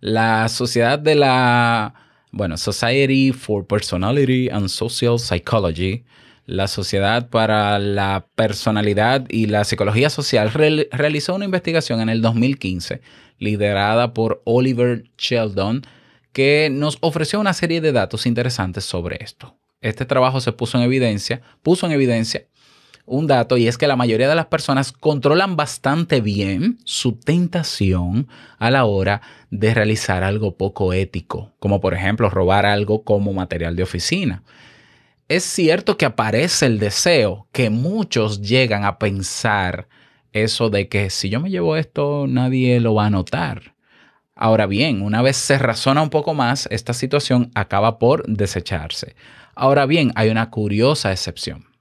La 0.00 0.48
sociedad 0.48 0.98
de 0.98 1.14
la, 1.14 1.94
bueno, 2.32 2.56
Society 2.56 3.32
for 3.32 3.66
Personality 3.66 4.48
and 4.50 4.68
Social 4.68 5.18
Psychology, 5.18 6.04
la 6.46 6.66
Sociedad 6.66 7.28
para 7.28 7.78
la 7.78 8.26
Personalidad 8.34 9.26
y 9.28 9.46
la 9.46 9.64
Psicología 9.64 10.10
Social, 10.10 10.50
real- 10.52 10.88
realizó 10.90 11.34
una 11.34 11.44
investigación 11.44 12.00
en 12.00 12.08
el 12.08 12.20
2015 12.22 13.00
liderada 13.38 14.12
por 14.14 14.42
Oliver 14.44 15.04
Sheldon 15.18 15.82
que 16.32 16.68
nos 16.72 16.98
ofreció 17.00 17.38
una 17.38 17.52
serie 17.52 17.80
de 17.80 17.92
datos 17.92 18.26
interesantes 18.26 18.84
sobre 18.84 19.22
esto. 19.22 19.56
Este 19.80 20.06
trabajo 20.06 20.40
se 20.40 20.52
puso 20.52 20.78
en 20.78 20.84
evidencia, 20.84 21.42
puso 21.62 21.86
en 21.86 21.92
evidencia 21.92 22.46
un 23.04 23.26
dato 23.26 23.56
y 23.56 23.66
es 23.66 23.78
que 23.78 23.86
la 23.86 23.96
mayoría 23.96 24.28
de 24.28 24.34
las 24.34 24.46
personas 24.46 24.92
controlan 24.92 25.56
bastante 25.56 26.20
bien 26.20 26.78
su 26.84 27.14
tentación 27.16 28.28
a 28.58 28.70
la 28.70 28.84
hora 28.84 29.22
de 29.50 29.74
realizar 29.74 30.22
algo 30.22 30.56
poco 30.56 30.92
ético, 30.92 31.52
como 31.58 31.80
por 31.80 31.94
ejemplo 31.94 32.30
robar 32.30 32.64
algo 32.64 33.02
como 33.02 33.32
material 33.32 33.76
de 33.76 33.82
oficina. 33.82 34.42
Es 35.28 35.44
cierto 35.44 35.96
que 35.96 36.04
aparece 36.04 36.66
el 36.66 36.78
deseo 36.78 37.48
que 37.52 37.70
muchos 37.70 38.40
llegan 38.40 38.84
a 38.84 38.98
pensar 38.98 39.88
eso 40.32 40.70
de 40.70 40.88
que 40.88 41.10
si 41.10 41.28
yo 41.28 41.40
me 41.40 41.50
llevo 41.50 41.76
esto 41.76 42.26
nadie 42.28 42.80
lo 42.80 42.94
va 42.94 43.06
a 43.06 43.10
notar. 43.10 43.74
Ahora 44.34 44.66
bien, 44.66 45.02
una 45.02 45.22
vez 45.22 45.36
se 45.36 45.58
razona 45.58 46.02
un 46.02 46.10
poco 46.10 46.34
más, 46.34 46.66
esta 46.70 46.94
situación 46.94 47.50
acaba 47.54 47.98
por 47.98 48.26
desecharse. 48.26 49.14
Ahora 49.54 49.86
bien, 49.86 50.12
hay 50.14 50.30
una 50.30 50.50
curiosa 50.50 51.12
excepción. 51.12 51.71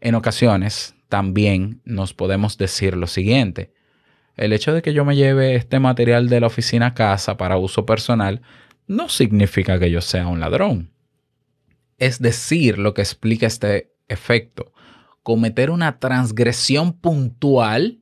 En 0.00 0.14
ocasiones 0.14 0.94
también 1.08 1.80
nos 1.84 2.14
podemos 2.14 2.56
decir 2.56 2.96
lo 2.96 3.06
siguiente. 3.06 3.72
El 4.36 4.52
hecho 4.52 4.72
de 4.72 4.80
que 4.80 4.94
yo 4.94 5.04
me 5.04 5.16
lleve 5.16 5.54
este 5.54 5.80
material 5.80 6.28
de 6.28 6.40
la 6.40 6.46
oficina 6.46 6.86
a 6.86 6.94
casa 6.94 7.36
para 7.36 7.58
uso 7.58 7.84
personal 7.84 8.40
no 8.86 9.08
significa 9.08 9.78
que 9.78 9.90
yo 9.90 10.00
sea 10.00 10.26
un 10.26 10.40
ladrón. 10.40 10.90
Es 11.98 12.20
decir, 12.20 12.78
lo 12.78 12.94
que 12.94 13.02
explica 13.02 13.46
este 13.46 13.92
efecto. 14.08 14.72
Cometer 15.22 15.70
una 15.70 15.98
transgresión 15.98 16.94
puntual 16.94 18.00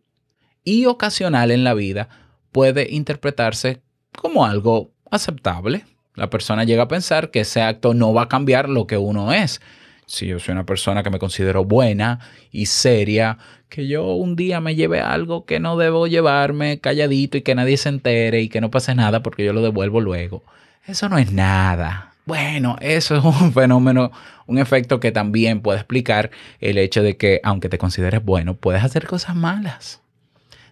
y 0.62 0.86
ocasional 0.86 1.50
en 1.50 1.64
la 1.64 1.74
vida 1.74 2.08
puede 2.52 2.88
interpretarse 2.90 3.82
como 4.12 4.44
algo 4.44 4.92
aceptable, 5.10 5.84
La 6.14 6.30
persona 6.30 6.64
llega 6.64 6.82
a 6.82 6.88
pensar 6.88 7.30
que 7.30 7.40
ese 7.40 7.62
acto 7.62 7.94
no 7.94 8.12
va 8.12 8.22
a 8.22 8.28
cambiar 8.28 8.68
lo 8.68 8.88
que 8.88 8.96
uno 8.96 9.32
es. 9.32 9.60
Si 10.08 10.26
yo 10.26 10.38
soy 10.38 10.52
una 10.52 10.64
persona 10.64 11.02
que 11.02 11.10
me 11.10 11.18
considero 11.18 11.66
buena 11.66 12.18
y 12.50 12.64
seria, 12.64 13.36
que 13.68 13.86
yo 13.86 14.14
un 14.14 14.36
día 14.36 14.58
me 14.62 14.74
lleve 14.74 15.00
algo 15.00 15.44
que 15.44 15.60
no 15.60 15.76
debo 15.76 16.06
llevarme 16.06 16.80
calladito 16.80 17.36
y 17.36 17.42
que 17.42 17.54
nadie 17.54 17.76
se 17.76 17.90
entere 17.90 18.40
y 18.40 18.48
que 18.48 18.62
no 18.62 18.70
pase 18.70 18.94
nada 18.94 19.22
porque 19.22 19.44
yo 19.44 19.52
lo 19.52 19.60
devuelvo 19.60 20.00
luego. 20.00 20.42
Eso 20.86 21.10
no 21.10 21.18
es 21.18 21.30
nada. 21.30 22.14
Bueno, 22.24 22.78
eso 22.80 23.16
es 23.16 23.22
un 23.22 23.52
fenómeno, 23.54 24.10
un 24.46 24.58
efecto 24.58 24.98
que 24.98 25.12
también 25.12 25.60
puede 25.60 25.78
explicar 25.78 26.30
el 26.60 26.78
hecho 26.78 27.02
de 27.02 27.18
que 27.18 27.42
aunque 27.44 27.68
te 27.68 27.76
consideres 27.76 28.24
bueno, 28.24 28.56
puedes 28.56 28.82
hacer 28.82 29.06
cosas 29.06 29.36
malas. 29.36 30.00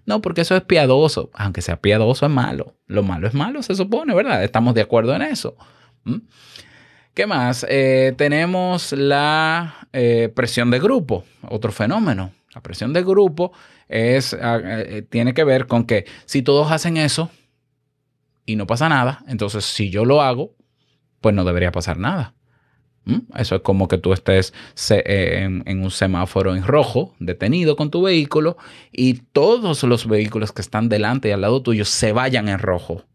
No, 0.07 0.23
porque 0.23 0.41
eso 0.41 0.57
es 0.57 0.63
piadoso. 0.63 1.31
Aunque 1.35 1.61
sea 1.61 1.77
piadoso 1.83 2.25
es 2.25 2.33
malo. 2.33 2.75
Lo 2.87 3.03
malo 3.03 3.29
es 3.29 3.35
malo, 3.35 3.63
se 3.63 3.75
supone, 3.75 4.15
¿verdad? 4.15 4.43
Estamos 4.43 4.75
de 4.75 4.81
acuerdo 4.81 5.15
en 5.15 5.21
eso. 5.21 5.59
¿Mm? 6.05 6.21
¿Qué 7.17 7.27
más? 7.27 7.65
Eh, 7.71 8.13
tenemos 8.19 8.93
la 8.93 9.89
eh, 9.95 10.31
presión 10.37 10.71
de 10.71 10.79
grupo, 10.79 11.25
otro 11.49 11.73
fenómeno. 11.73 12.33
La 12.55 12.61
presión 12.61 12.93
de 12.93 13.03
grupo 13.03 13.53
es, 13.89 14.35
ah, 14.35 14.61
eh, 14.63 15.01
tiene 15.09 15.33
que 15.33 15.43
ver 15.43 15.67
con 15.67 15.87
que 15.87 16.05
si 16.27 16.43
todos 16.43 16.71
hacen 16.71 16.99
eso 16.99 17.31
y 18.45 18.57
no 18.57 18.67
pasa 18.67 18.91
nada, 18.91 19.25
entonces 19.29 19.65
si 19.65 19.89
yo 19.89 20.05
lo 20.05 20.21
hago, 20.21 20.57
pues 21.23 21.35
no 21.35 21.45
debería 21.45 21.73
pasar 21.73 21.97
nada. 21.97 22.35
¿Mm? 23.07 23.21
Eso 23.39 23.55
es 23.55 23.63
como 23.63 23.89
que 23.89 23.97
tú 23.97 24.13
estés 24.13 24.53
en 24.91 25.83
un 25.83 25.91
semáforo 25.91 26.55
en 26.55 26.65
rojo, 26.65 27.15
detenido 27.19 27.77
con 27.77 27.91
tu 27.91 28.03
vehículo, 28.03 28.59
y 28.93 29.15
todos 29.15 29.83
los 29.85 30.07
vehículos 30.07 30.53
que 30.53 30.61
están 30.61 30.91
delante 30.91 31.31
y 31.31 31.33
al 31.33 31.41
lado 31.41 31.63
tuyo 31.63 31.87
se 31.87 32.13
vayan 32.13 32.51
en 32.51 32.59
rojo. 32.59 33.07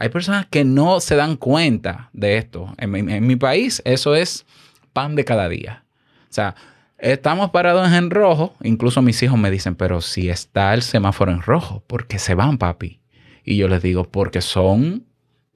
Hay 0.00 0.10
personas 0.10 0.46
que 0.46 0.64
no 0.64 1.00
se 1.00 1.16
dan 1.16 1.36
cuenta 1.36 2.08
de 2.12 2.38
esto. 2.38 2.72
En 2.78 3.26
mi, 3.26 3.34
país 3.34 3.82
eso 3.84 4.14
es 4.14 4.46
pan 4.92 5.16
de 5.16 5.24
cada 5.24 5.48
día. 5.48 5.82
O 6.30 6.32
sea, 6.32 6.54
estamos 6.98 7.50
parados 7.50 7.92
en 7.92 8.10
rojo. 8.10 8.54
Incluso 8.62 9.02
mis 9.02 9.20
hijos 9.24 9.36
me 9.36 9.50
dicen, 9.50 9.74
pero 9.74 10.00
si 10.00 10.30
está 10.30 10.72
el 10.72 10.82
semáforo 10.82 11.32
en 11.32 11.42
rojo, 11.42 11.82
¿por 11.88 12.06
qué 12.06 12.20
se 12.20 12.36
van, 12.36 12.58
papi? 12.58 13.00
Y 13.44 13.56
yo 13.56 13.66
les 13.66 13.82
digo, 13.82 14.08
porque 14.08 14.40
son... 14.40 15.04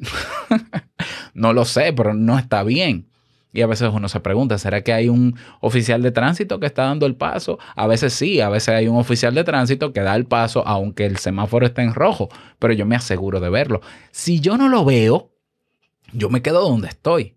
no 1.35 1.53
lo 1.53 1.65
sé, 1.65 1.93
pero 1.93 2.13
no 2.13 2.37
está 2.37 2.65
bien. 2.65 3.12
Y 3.53 3.61
a 3.61 3.67
veces 3.67 3.91
uno 3.93 4.09
se 4.09 4.21
pregunta, 4.21 4.57
¿será 4.57 4.83
que 4.83 4.93
hay 4.93 5.09
un 5.09 5.37
oficial 5.61 6.01
de 6.03 6.11
tránsito 6.11 6.59
que 6.59 6.67
está 6.67 6.85
dando 6.85 7.05
el 7.05 7.17
paso? 7.17 7.59
A 7.77 7.87
veces 7.87 8.15
sí, 8.15 8.41
a 8.41 8.49
veces 8.49 8.71
hay 8.71 8.89
un 8.89 8.97
oficial 8.97 9.35
de 9.35 9.45
tránsito 9.45 9.93
que 9.93 10.01
da 10.01 10.17
el 10.17 10.25
paso 10.25 10.67
aunque 10.67 11.05
el 11.05 11.19
semáforo 11.19 11.67
esté 11.67 11.83
en 11.83 11.93
rojo, 11.93 12.31
pero 12.59 12.73
yo 12.73 12.87
me 12.87 12.97
aseguro 12.97 13.41
de 13.41 13.51
verlo. 13.51 13.83
Si 14.11 14.41
yo 14.41 14.57
no 14.57 14.69
lo 14.69 14.85
veo, 14.85 15.31
yo 16.13 16.31
me 16.31 16.41
quedo 16.41 16.63
donde 16.63 16.89
estoy. 16.89 17.37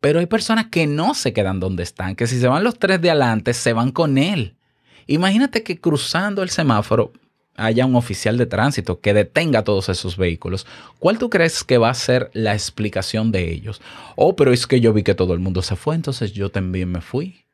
Pero 0.00 0.18
hay 0.18 0.26
personas 0.26 0.66
que 0.66 0.86
no 0.86 1.14
se 1.14 1.32
quedan 1.32 1.60
donde 1.60 1.82
están, 1.82 2.16
que 2.16 2.26
si 2.26 2.38
se 2.38 2.48
van 2.48 2.64
los 2.64 2.78
tres 2.78 3.00
de 3.00 3.10
adelante, 3.10 3.54
se 3.54 3.72
van 3.72 3.90
con 3.90 4.18
él. 4.18 4.56
Imagínate 5.06 5.62
que 5.62 5.80
cruzando 5.80 6.42
el 6.42 6.50
semáforo 6.50 7.12
haya 7.56 7.86
un 7.86 7.96
oficial 7.96 8.36
de 8.36 8.46
tránsito 8.46 9.00
que 9.00 9.14
detenga 9.14 9.64
todos 9.64 9.88
esos 9.88 10.16
vehículos. 10.16 10.66
¿Cuál 10.98 11.18
tú 11.18 11.30
crees 11.30 11.64
que 11.64 11.78
va 11.78 11.90
a 11.90 11.94
ser 11.94 12.30
la 12.32 12.52
explicación 12.52 13.32
de 13.32 13.52
ellos? 13.52 13.80
Oh, 14.16 14.36
pero 14.36 14.52
es 14.52 14.66
que 14.66 14.80
yo 14.80 14.92
vi 14.92 15.02
que 15.02 15.14
todo 15.14 15.34
el 15.34 15.40
mundo 15.40 15.62
se 15.62 15.76
fue, 15.76 15.94
entonces 15.94 16.32
yo 16.32 16.50
también 16.50 16.90
me 16.90 17.00
fui. 17.00 17.44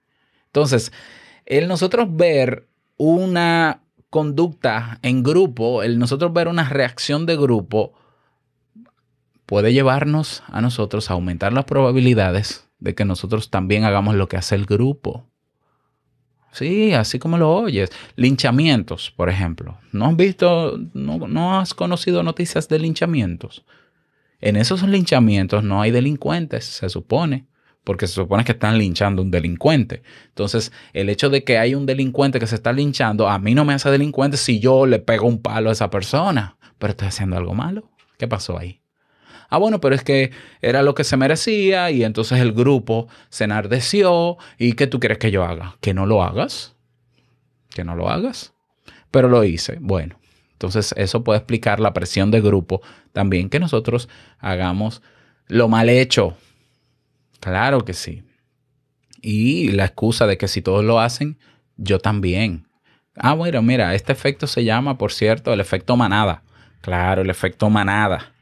Entonces, 0.47 0.93
el 1.47 1.69
nosotros 1.69 2.09
ver 2.11 2.67
una 2.97 3.83
conducta 4.09 4.99
en 5.03 5.23
grupo, 5.23 5.83
el 5.83 5.99
nosotros 5.99 6.33
ver 6.33 6.49
una 6.49 6.69
reacción 6.69 7.27
de 7.27 7.37
grupo, 7.37 7.93
puede 9.47 9.73
llevarnos 9.73 10.43
a 10.49 10.61
nosotros 10.61 11.11
a 11.11 11.15
aumentar 11.15 11.53
las 11.53 11.65
probabilidades 11.65 12.69
de 12.79 12.95
que 12.95 13.05
nosotros 13.05 13.51
también 13.51 13.85
hagamos 13.85 14.15
lo 14.15 14.29
que 14.29 14.37
hace 14.37 14.55
el 14.55 14.67
grupo. 14.67 15.30
Sí, 16.53 16.93
así 16.93 17.19
como 17.19 17.39
lo 17.39 17.53
oyes. 17.55 17.91
Linchamientos, 18.17 19.13
por 19.17 19.29
ejemplo. 19.29 19.79
¿No 19.93 20.07
has 20.07 20.17
visto, 20.17 20.79
no, 20.95 21.59
has 21.59 21.75
conocido 21.75 22.23
noticias 22.23 22.69
de 22.69 22.79
linchamientos? 22.79 23.65
En 24.41 24.57
esos 24.57 24.83
linchamientos 24.83 25.63
no 25.63 25.83
hay 25.83 25.91
delincuentes, 25.91 26.65
se 26.65 26.89
supone, 26.89 27.47
porque 27.85 28.07
se 28.07 28.15
supone 28.15 28.45
que 28.45 28.53
están 28.53 28.79
linchando 28.79 29.23
un 29.23 29.31
delincuente. 29.31 30.03
Entonces, 30.29 30.73
el 30.93 31.09
hecho 31.09 31.31
de 31.31 31.45
que 31.45 31.59
hay 31.59 31.75
un 31.75 31.87
delincuente 31.87 32.41
que 32.41 32.47
se 32.47 32.55
está 32.55 32.73
linchando, 32.73 33.29
a 33.29 33.39
mí 33.39 33.55
no 33.55 33.65
me 33.65 33.75
hace 33.75 33.91
delincuente 33.91 34.37
si 34.37 34.59
yo 34.59 34.87
le 34.87 34.99
pego 34.99 35.29
un 35.29 35.43
palo 35.43 35.69
a 35.69 35.73
esa 35.73 35.91
persona, 35.91 36.57
pero 36.79 36.93
estoy 36.93 37.09
haciendo 37.09 37.37
algo 37.37 37.55
malo. 37.55 37.91
¿Qué 38.19 38.27
pasó 38.27 38.59
ahí? 38.59 38.80
Ah, 39.51 39.59
bueno, 39.59 39.81
pero 39.81 39.97
es 39.97 40.05
que 40.05 40.31
era 40.63 40.83
lo 40.83 40.95
que 40.95 41.05
se 41.05 41.17
merecía 41.17 41.91
y 41.91 42.05
entonces 42.05 42.39
el 42.39 42.53
grupo 42.53 43.09
se 43.29 43.45
enardeció. 43.45 44.39
¿Y 44.59 44.75
qué 44.75 44.87
tú 44.87 45.01
quieres 45.01 45.19
que 45.19 45.33
yo 45.33 45.45
haga? 45.45 45.77
¿Que 45.81 45.93
no 45.93 46.07
lo 46.07 46.23
hagas? 46.23 46.77
¿Que 47.71 47.85
no 47.85 47.97
lo 47.97 48.09
hagas? 48.09 48.55
Pero 49.11 49.29
lo 49.29 49.43
hice. 49.43 49.79
Bueno, 49.81 50.21
entonces 50.53 50.95
eso 50.97 51.25
puede 51.25 51.39
explicar 51.39 51.81
la 51.81 51.93
presión 51.93 52.31
de 52.31 52.41
grupo 52.41 52.81
también 53.13 53.51
que 53.51 53.59
nosotros 53.59 54.09
hagamos 54.39 55.03
lo 55.49 55.69
mal 55.69 55.89
hecho. 55.89 56.37
Claro 57.41 57.85
que 57.85 57.93
sí. 57.93 58.23
Y 59.21 59.73
la 59.73 59.85
excusa 59.85 60.27
de 60.29 60.39
que 60.39 60.47
si 60.49 60.63
todos 60.63 60.85
lo 60.85 61.01
hacen, 61.01 61.39
yo 61.77 61.99
también. 61.99 62.69
Ah, 63.17 63.35
bueno, 63.35 63.63
mira, 63.63 63.95
este 63.95 64.13
efecto 64.13 64.47
se 64.47 64.65
llama, 64.65 64.97
por 64.97 65.13
cierto, 65.13 65.53
el 65.53 65.61
efecto 65.61 65.97
manada. 65.97 66.43
Claro, 66.81 67.23
el 67.23 67.31
efecto 67.31 67.69
manada. 67.69 68.33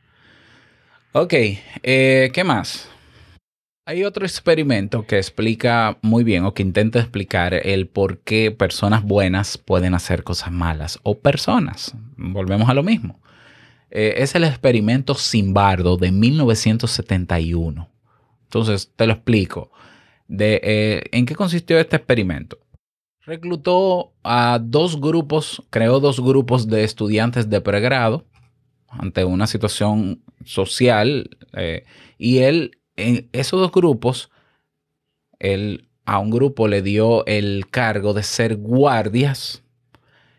Ok, 1.21 1.35
eh, 1.83 2.31
¿qué 2.33 2.45
más? 2.45 2.89
Hay 3.85 4.05
otro 4.05 4.25
experimento 4.25 5.05
que 5.05 5.17
explica 5.17 5.99
muy 6.01 6.23
bien 6.23 6.45
o 6.45 6.55
que 6.55 6.63
intenta 6.63 7.01
explicar 7.01 7.55
el 7.55 7.89
por 7.89 8.21
qué 8.21 8.53
personas 8.53 9.03
buenas 9.03 9.59
pueden 9.59 9.95
hacer 9.95 10.23
cosas 10.23 10.53
malas 10.53 11.01
o 11.03 11.19
personas. 11.19 11.93
Volvemos 12.17 12.69
a 12.69 12.75
lo 12.75 12.85
mismo. 12.85 13.21
Eh, 13.91 14.15
es 14.19 14.37
el 14.37 14.45
experimento 14.45 15.17
Simbardo 15.17 15.97
de 15.97 16.13
1971. 16.13 17.89
Entonces, 18.45 18.93
te 18.95 19.09
lo 19.09 19.15
explico. 19.15 19.73
De, 20.29 20.61
eh, 20.63 21.03
¿En 21.11 21.27
qué 21.27 21.35
consistió 21.35 21.81
este 21.81 21.97
experimento? 21.97 22.59
Reclutó 23.23 24.13
a 24.23 24.61
dos 24.63 25.01
grupos, 25.01 25.65
creó 25.71 25.99
dos 25.99 26.21
grupos 26.21 26.69
de 26.69 26.85
estudiantes 26.85 27.51
de 27.51 27.61
pregrado 27.61 28.25
ante 28.89 29.25
una 29.25 29.47
situación 29.47 30.23
social 30.45 31.37
eh, 31.53 31.85
y 32.19 32.39
él, 32.39 32.79
en 32.97 33.29
esos 33.33 33.61
dos 33.61 33.73
grupos, 33.73 34.31
él 35.39 35.89
a 36.05 36.19
un 36.19 36.31
grupo 36.31 36.69
le 36.69 36.83
dio 36.83 37.25
el 37.27 37.67
cargo 37.71 38.15
de 38.15 38.23
ser 38.23 38.57
guardias 38.57 39.63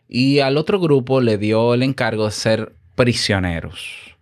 y 0.07 0.39
al 0.39 0.57
otro 0.57 0.79
grupo 0.79 1.21
le 1.21 1.37
dio 1.37 1.75
el 1.75 1.83
encargo 1.83 2.25
de 2.25 2.31
ser 2.31 2.73
prisioneros. 2.95 4.15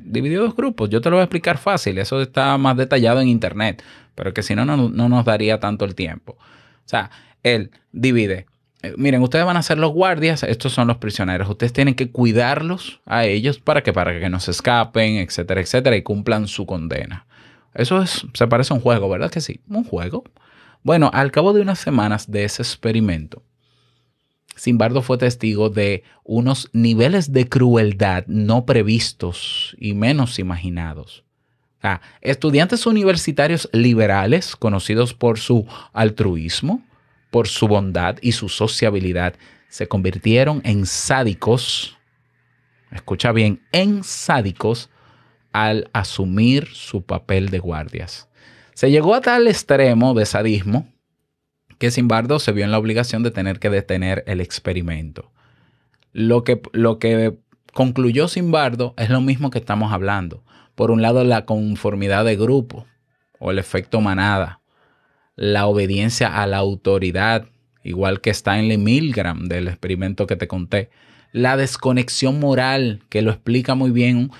Dividió 0.00 0.42
dos 0.42 0.54
grupos. 0.54 0.90
Yo 0.90 1.00
te 1.00 1.08
lo 1.08 1.16
voy 1.16 1.22
a 1.22 1.24
explicar 1.24 1.56
fácil. 1.56 1.96
Eso 1.96 2.20
está 2.20 2.58
más 2.58 2.76
detallado 2.76 3.20
en 3.22 3.28
internet. 3.28 3.82
Pero 4.14 4.34
que 4.34 4.42
si 4.42 4.54
no, 4.54 4.66
no, 4.66 4.76
no 4.90 5.08
nos 5.08 5.24
daría 5.24 5.58
tanto 5.58 5.86
el 5.86 5.94
tiempo. 5.94 6.32
O 6.32 6.88
sea, 6.88 7.10
él 7.42 7.70
divide. 7.92 8.46
Eh, 8.82 8.94
Miren, 8.96 9.22
ustedes 9.22 9.44
van 9.44 9.56
a 9.56 9.62
ser 9.62 9.78
los 9.78 9.92
guardias, 9.92 10.42
estos 10.42 10.72
son 10.72 10.88
los 10.88 10.98
prisioneros. 10.98 11.48
Ustedes 11.48 11.72
tienen 11.72 11.94
que 11.94 12.10
cuidarlos 12.10 13.00
a 13.06 13.24
ellos 13.24 13.58
para 13.58 13.82
que, 13.82 13.92
para 13.92 14.18
que 14.18 14.30
no 14.30 14.40
se 14.40 14.52
escapen, 14.52 15.16
etcétera, 15.16 15.60
etcétera, 15.60 15.96
y 15.96 16.02
cumplan 16.02 16.46
su 16.46 16.66
condena. 16.66 17.26
Eso 17.74 18.02
es, 18.02 18.26
se 18.32 18.46
parece 18.46 18.72
a 18.72 18.76
un 18.76 18.82
juego, 18.82 19.08
¿verdad 19.08 19.30
que 19.30 19.40
sí? 19.40 19.60
Un 19.68 19.84
juego. 19.84 20.24
Bueno, 20.82 21.10
al 21.12 21.30
cabo 21.30 21.52
de 21.52 21.60
unas 21.60 21.78
semanas 21.78 22.30
de 22.30 22.44
ese 22.44 22.62
experimento, 22.62 23.42
Simbardo 24.58 25.02
fue 25.02 25.18
testigo 25.18 25.70
de 25.70 26.02
unos 26.24 26.68
niveles 26.72 27.32
de 27.32 27.48
crueldad 27.48 28.24
no 28.26 28.66
previstos 28.66 29.76
y 29.78 29.94
menos 29.94 30.38
imaginados. 30.38 31.24
Sea, 31.80 32.00
estudiantes 32.22 32.86
universitarios 32.86 33.68
liberales, 33.72 34.56
conocidos 34.56 35.14
por 35.14 35.38
su 35.38 35.66
altruismo, 35.92 36.82
por 37.30 37.48
su 37.48 37.68
bondad 37.68 38.16
y 38.22 38.32
su 38.32 38.48
sociabilidad, 38.48 39.34
se 39.68 39.86
convirtieron 39.86 40.60
en 40.64 40.86
sádicos, 40.86 41.98
escucha 42.90 43.32
bien, 43.32 43.62
en 43.72 44.02
sádicos 44.02 44.90
al 45.52 45.90
asumir 45.92 46.68
su 46.72 47.02
papel 47.02 47.50
de 47.50 47.58
guardias. 47.58 48.28
Se 48.74 48.90
llegó 48.90 49.14
a 49.14 49.20
tal 49.20 49.48
extremo 49.48 50.14
de 50.14 50.24
sadismo 50.24 50.88
que 51.78 51.90
Simbardo 51.90 52.38
se 52.38 52.52
vio 52.52 52.64
en 52.64 52.70
la 52.70 52.78
obligación 52.78 53.22
de 53.22 53.30
tener 53.30 53.58
que 53.58 53.70
detener 53.70 54.24
el 54.26 54.40
experimento. 54.40 55.30
Lo 56.12 56.44
que, 56.44 56.60
lo 56.72 56.98
que 56.98 57.38
concluyó 57.72 58.28
Simbardo 58.28 58.94
es 58.96 59.10
lo 59.10 59.20
mismo 59.20 59.50
que 59.50 59.58
estamos 59.58 59.92
hablando. 59.92 60.42
Por 60.74 60.90
un 60.90 61.02
lado, 61.02 61.24
la 61.24 61.44
conformidad 61.44 62.24
de 62.24 62.36
grupo 62.36 62.86
o 63.38 63.50
el 63.50 63.58
efecto 63.58 64.00
manada, 64.00 64.57
la 65.38 65.68
obediencia 65.68 66.42
a 66.42 66.48
la 66.48 66.56
autoridad, 66.56 67.46
igual 67.84 68.20
que 68.20 68.30
Stanley 68.30 68.76
Milgram 68.76 69.46
del 69.46 69.68
experimento 69.68 70.26
que 70.26 70.34
te 70.34 70.48
conté, 70.48 70.90
la 71.30 71.56
desconexión 71.56 72.40
moral, 72.40 73.04
que 73.08 73.22
lo 73.22 73.30
explica 73.30 73.76
muy 73.76 73.92
bien 73.92 74.32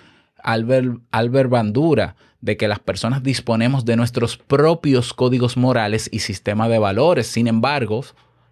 Albert, 0.42 0.98
Albert 1.12 1.50
Bandura 1.50 2.16
de 2.40 2.56
que 2.56 2.66
las 2.66 2.80
personas 2.80 3.22
disponemos 3.22 3.84
de 3.84 3.94
nuestros 3.94 4.36
propios 4.36 5.14
códigos 5.14 5.56
morales 5.56 6.08
y 6.12 6.18
sistema 6.18 6.68
de 6.68 6.80
valores. 6.80 7.28
Sin 7.28 7.46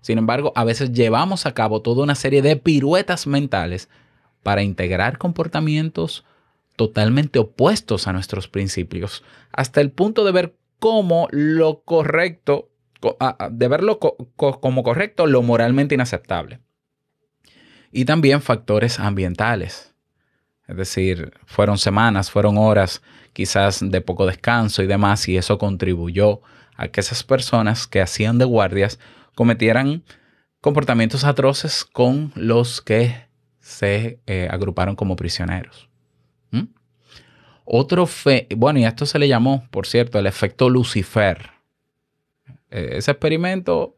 sin 0.01 0.19
embargo, 0.19 0.53
a 0.55 0.63
veces 0.65 0.93
llevamos 0.93 1.47
a 1.47 1.53
cabo 1.55 1.83
toda 1.83 2.05
una 2.05 2.15
serie 2.15 2.43
de 2.43 2.57
piruetas 2.57 3.27
mentales 3.27 3.89
para 4.45 4.63
integrar 4.63 5.19
comportamientos 5.19 6.25
totalmente 6.77 7.41
opuestos 7.41 8.07
a 8.07 8.13
nuestros 8.13 8.47
principios, 8.47 9.25
hasta 9.51 9.81
el 9.81 9.91
punto 9.91 10.25
de 10.25 10.31
ver 10.31 10.57
como 10.79 11.29
lo 11.31 11.83
correcto, 11.83 12.71
co- 13.01 13.17
a- 13.21 13.37
a- 13.47 13.51
de 13.51 13.69
verlo 13.69 13.99
co- 13.99 14.17
co- 14.37 14.61
como 14.61 14.83
correcto 14.83 15.27
lo 15.27 15.43
moralmente 15.43 15.95
inaceptable. 15.95 16.61
Y 17.93 18.05
también 18.05 18.43
factores 18.43 18.99
ambientales. 18.99 19.95
Es 20.67 20.77
decir, 20.77 21.33
fueron 21.47 21.79
semanas, 21.79 22.31
fueron 22.31 22.59
horas 22.59 23.03
quizás 23.33 23.81
de 23.89 24.01
poco 24.01 24.27
descanso 24.27 24.83
y 24.83 24.87
demás, 24.87 25.29
y 25.29 25.37
eso 25.37 25.59
contribuyó 25.59 26.41
a 26.77 26.89
que 26.89 27.01
esas 27.01 27.23
personas 27.23 27.87
que 27.87 28.01
hacían 28.01 28.39
de 28.39 28.45
guardias 28.45 28.99
cometieran 29.35 30.03
comportamientos 30.61 31.25
atroces 31.25 31.85
con 31.85 32.33
los 32.35 32.81
que 32.81 33.15
se 33.61 34.21
eh, 34.27 34.49
agruparon 34.51 34.97
como 34.97 35.17
prisioneros. 35.17 35.86
Otro 37.69 38.07
fe, 38.07 38.47
bueno, 38.57 38.79
y 38.79 38.85
a 38.85 38.89
esto 38.89 39.07
se 39.07 39.19
le 39.19 39.27
llamó, 39.27 39.67
por 39.73 39.87
cierto, 39.87 40.21
el 40.21 40.27
efecto 40.27 40.71
Lucifer. 40.71 41.51
Eh, 42.71 42.91
ese 42.93 43.11
experimento 43.11 43.97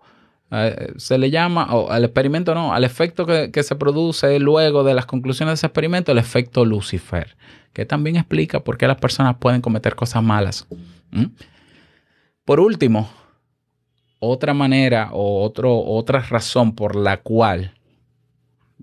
eh, 0.50 0.94
se 0.96 1.18
le 1.18 1.31
llama, 1.31 1.74
o 1.74 1.90
al 1.90 2.04
experimento 2.04 2.54
no, 2.54 2.72
al 2.72 2.85
efecto 2.85 3.26
que, 3.26 3.62
se 3.62 3.76
produce 3.76 4.38
luego 4.40 4.85
de 4.85 4.94
las 4.94 5.04
conclusiones 5.04 5.52
de 5.52 5.54
ese 5.57 5.66
experimento, 5.66 6.12
el 6.12 6.18
efecto 6.18 6.64
Lucifer, 6.64 7.37
que 7.74 7.85
también 7.85 8.16
explica 8.16 8.61
por 8.61 8.78
qué 8.78 8.87
las 8.87 8.96
personas 8.96 9.37
pueden 9.37 9.61
cometer 9.61 9.94
cosas 9.94 10.22
malas. 10.22 10.66
Por 12.46 12.61
último, 12.61 13.11
otra 14.18 14.54
manera 14.54 15.11
o 15.12 15.44
otro, 15.44 15.78
otra 15.78 16.20
razón 16.20 16.74
por 16.74 16.96
la 16.96 17.18
cual 17.18 17.74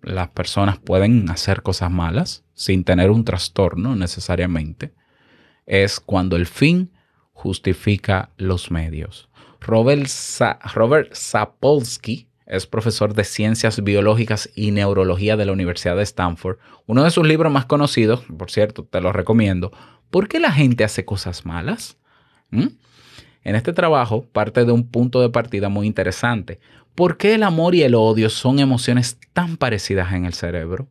las 0.01 0.29
personas 0.29 0.77
pueden 0.77 1.29
hacer 1.29 1.61
cosas 1.61 1.91
malas 1.91 2.43
sin 2.53 2.83
tener 2.83 3.11
un 3.11 3.23
trastorno 3.25 3.95
necesariamente 3.95 4.93
es 5.65 5.99
cuando 5.99 6.35
el 6.35 6.45
fin 6.45 6.91
justifica 7.33 8.29
los 8.37 8.71
medios. 8.71 9.29
Robert, 9.61 10.05
Sa- 10.07 10.59
Robert 10.73 11.13
Sapolsky 11.13 12.27
es 12.45 12.67
profesor 12.67 13.13
de 13.15 13.23
ciencias 13.23 13.83
biológicas 13.83 14.49
y 14.55 14.69
neurología 14.71 15.35
de 15.35 15.45
la 15.45 15.51
Universidad 15.51 15.95
de 15.95 16.03
Stanford. 16.03 16.57
Uno 16.85 17.03
de 17.03 17.09
sus 17.09 17.25
libros 17.27 17.51
más 17.51 17.65
conocidos, 17.65 18.21
por 18.37 18.51
cierto, 18.51 18.83
te 18.83 19.01
lo 19.01 19.11
recomiendo. 19.11 19.71
¿Por 20.11 20.27
qué 20.27 20.39
la 20.39 20.51
gente 20.51 20.83
hace 20.83 21.03
cosas 21.03 21.45
malas? 21.45 21.97
¿Mm? 22.51 22.67
En 23.43 23.55
este 23.55 23.73
trabajo 23.73 24.25
parte 24.31 24.65
de 24.65 24.71
un 24.71 24.87
punto 24.87 25.21
de 25.21 25.29
partida 25.29 25.69
muy 25.69 25.87
interesante. 25.87 26.59
¿Por 26.93 27.17
qué 27.17 27.33
el 27.35 27.43
amor 27.43 27.73
y 27.75 27.81
el 27.81 27.95
odio 27.95 28.29
son 28.29 28.59
emociones 28.59 29.17
tan 29.35 29.57
parecidas 29.57 30.13
en 30.13 30.25
el 30.25 30.33
cerebro? 30.33 30.87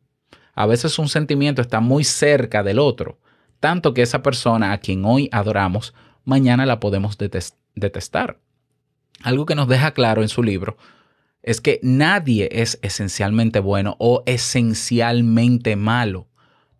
A 0.54 0.66
veces 0.66 0.98
un 0.98 1.08
sentimiento 1.08 1.62
está 1.62 1.80
muy 1.80 2.04
cerca 2.04 2.62
del 2.62 2.78
otro, 2.78 3.18
tanto 3.58 3.94
que 3.94 4.02
esa 4.02 4.22
persona 4.22 4.72
a 4.72 4.78
quien 4.78 5.04
hoy 5.06 5.30
adoramos, 5.32 5.94
mañana 6.24 6.66
la 6.66 6.78
podemos 6.78 7.18
detes- 7.18 7.54
detestar. 7.74 8.38
Algo 9.22 9.46
que 9.46 9.54
nos 9.54 9.66
deja 9.66 9.92
claro 9.92 10.20
en 10.20 10.28
su 10.28 10.42
libro 10.42 10.76
es 11.42 11.62
que 11.62 11.80
nadie 11.82 12.50
es 12.52 12.78
esencialmente 12.82 13.60
bueno 13.60 13.96
o 13.98 14.22
esencialmente 14.26 15.74
malo. 15.74 16.28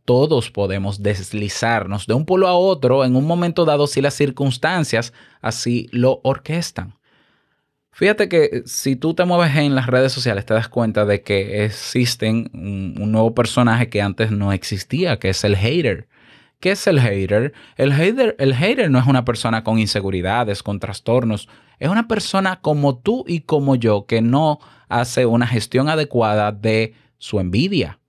Todos 0.05 0.50
podemos 0.50 1.03
deslizarnos 1.03 2.07
de 2.07 2.12
un 2.12 2.27
polo 2.27 2.46
a 2.46 2.55
otro 2.55 3.07
en 3.07 3.16
un 3.16 3.27
momento 3.27 3.64
dado 3.64 3.87
si 3.87 4.03
las 4.03 4.12
circunstancias 4.12 5.14
así 5.40 5.88
lo 5.92 6.20
orquestan. 6.24 6.98
Fíjate 7.94 8.28
que 8.28 8.64
si 8.66 8.96
tú 8.96 9.14
te 9.14 9.24
mueves 9.24 9.54
en 9.54 9.76
las 9.76 9.87
redes 9.87 10.12
sociales 10.12 10.44
te 10.44 10.52
das 10.52 10.68
cuenta 10.68 11.04
de 11.04 11.22
que 11.22 11.64
existen 11.64 12.50
un, 12.52 12.96
un 13.00 13.12
nuevo 13.12 13.35
personaje 13.35 13.88
que 13.88 14.02
antes 14.02 14.33
no 14.33 14.52
existía, 14.52 15.20
que 15.20 15.28
es 15.28 15.44
el 15.44 15.57
hater. 15.57 16.09
¿Qué 16.59 16.72
es 16.72 16.87
el 16.88 16.98
hater? 16.98 17.52
El 17.76 17.92
hater, 17.92 18.35
el 18.40 18.54
hater 18.54 18.90
no 18.90 18.98
es 18.98 19.07
una 19.07 19.24
persona 19.24 19.62
con 19.62 19.78
inseguridades, 19.78 20.64
con 20.64 20.80
trastornos. 20.80 21.48
Es 21.78 21.88
una 21.88 22.09
persona 22.09 22.61
como 22.61 22.98
tú 22.98 23.24
y 23.28 23.42
como 23.42 23.76
yo 23.76 24.07
que 24.07 24.22
no 24.22 24.59
hace 24.88 25.24
una 25.26 25.46
gestión 25.46 25.88
adecuada 25.88 26.50
de 26.50 26.94
su 27.18 27.38
envidia. 27.38 28.00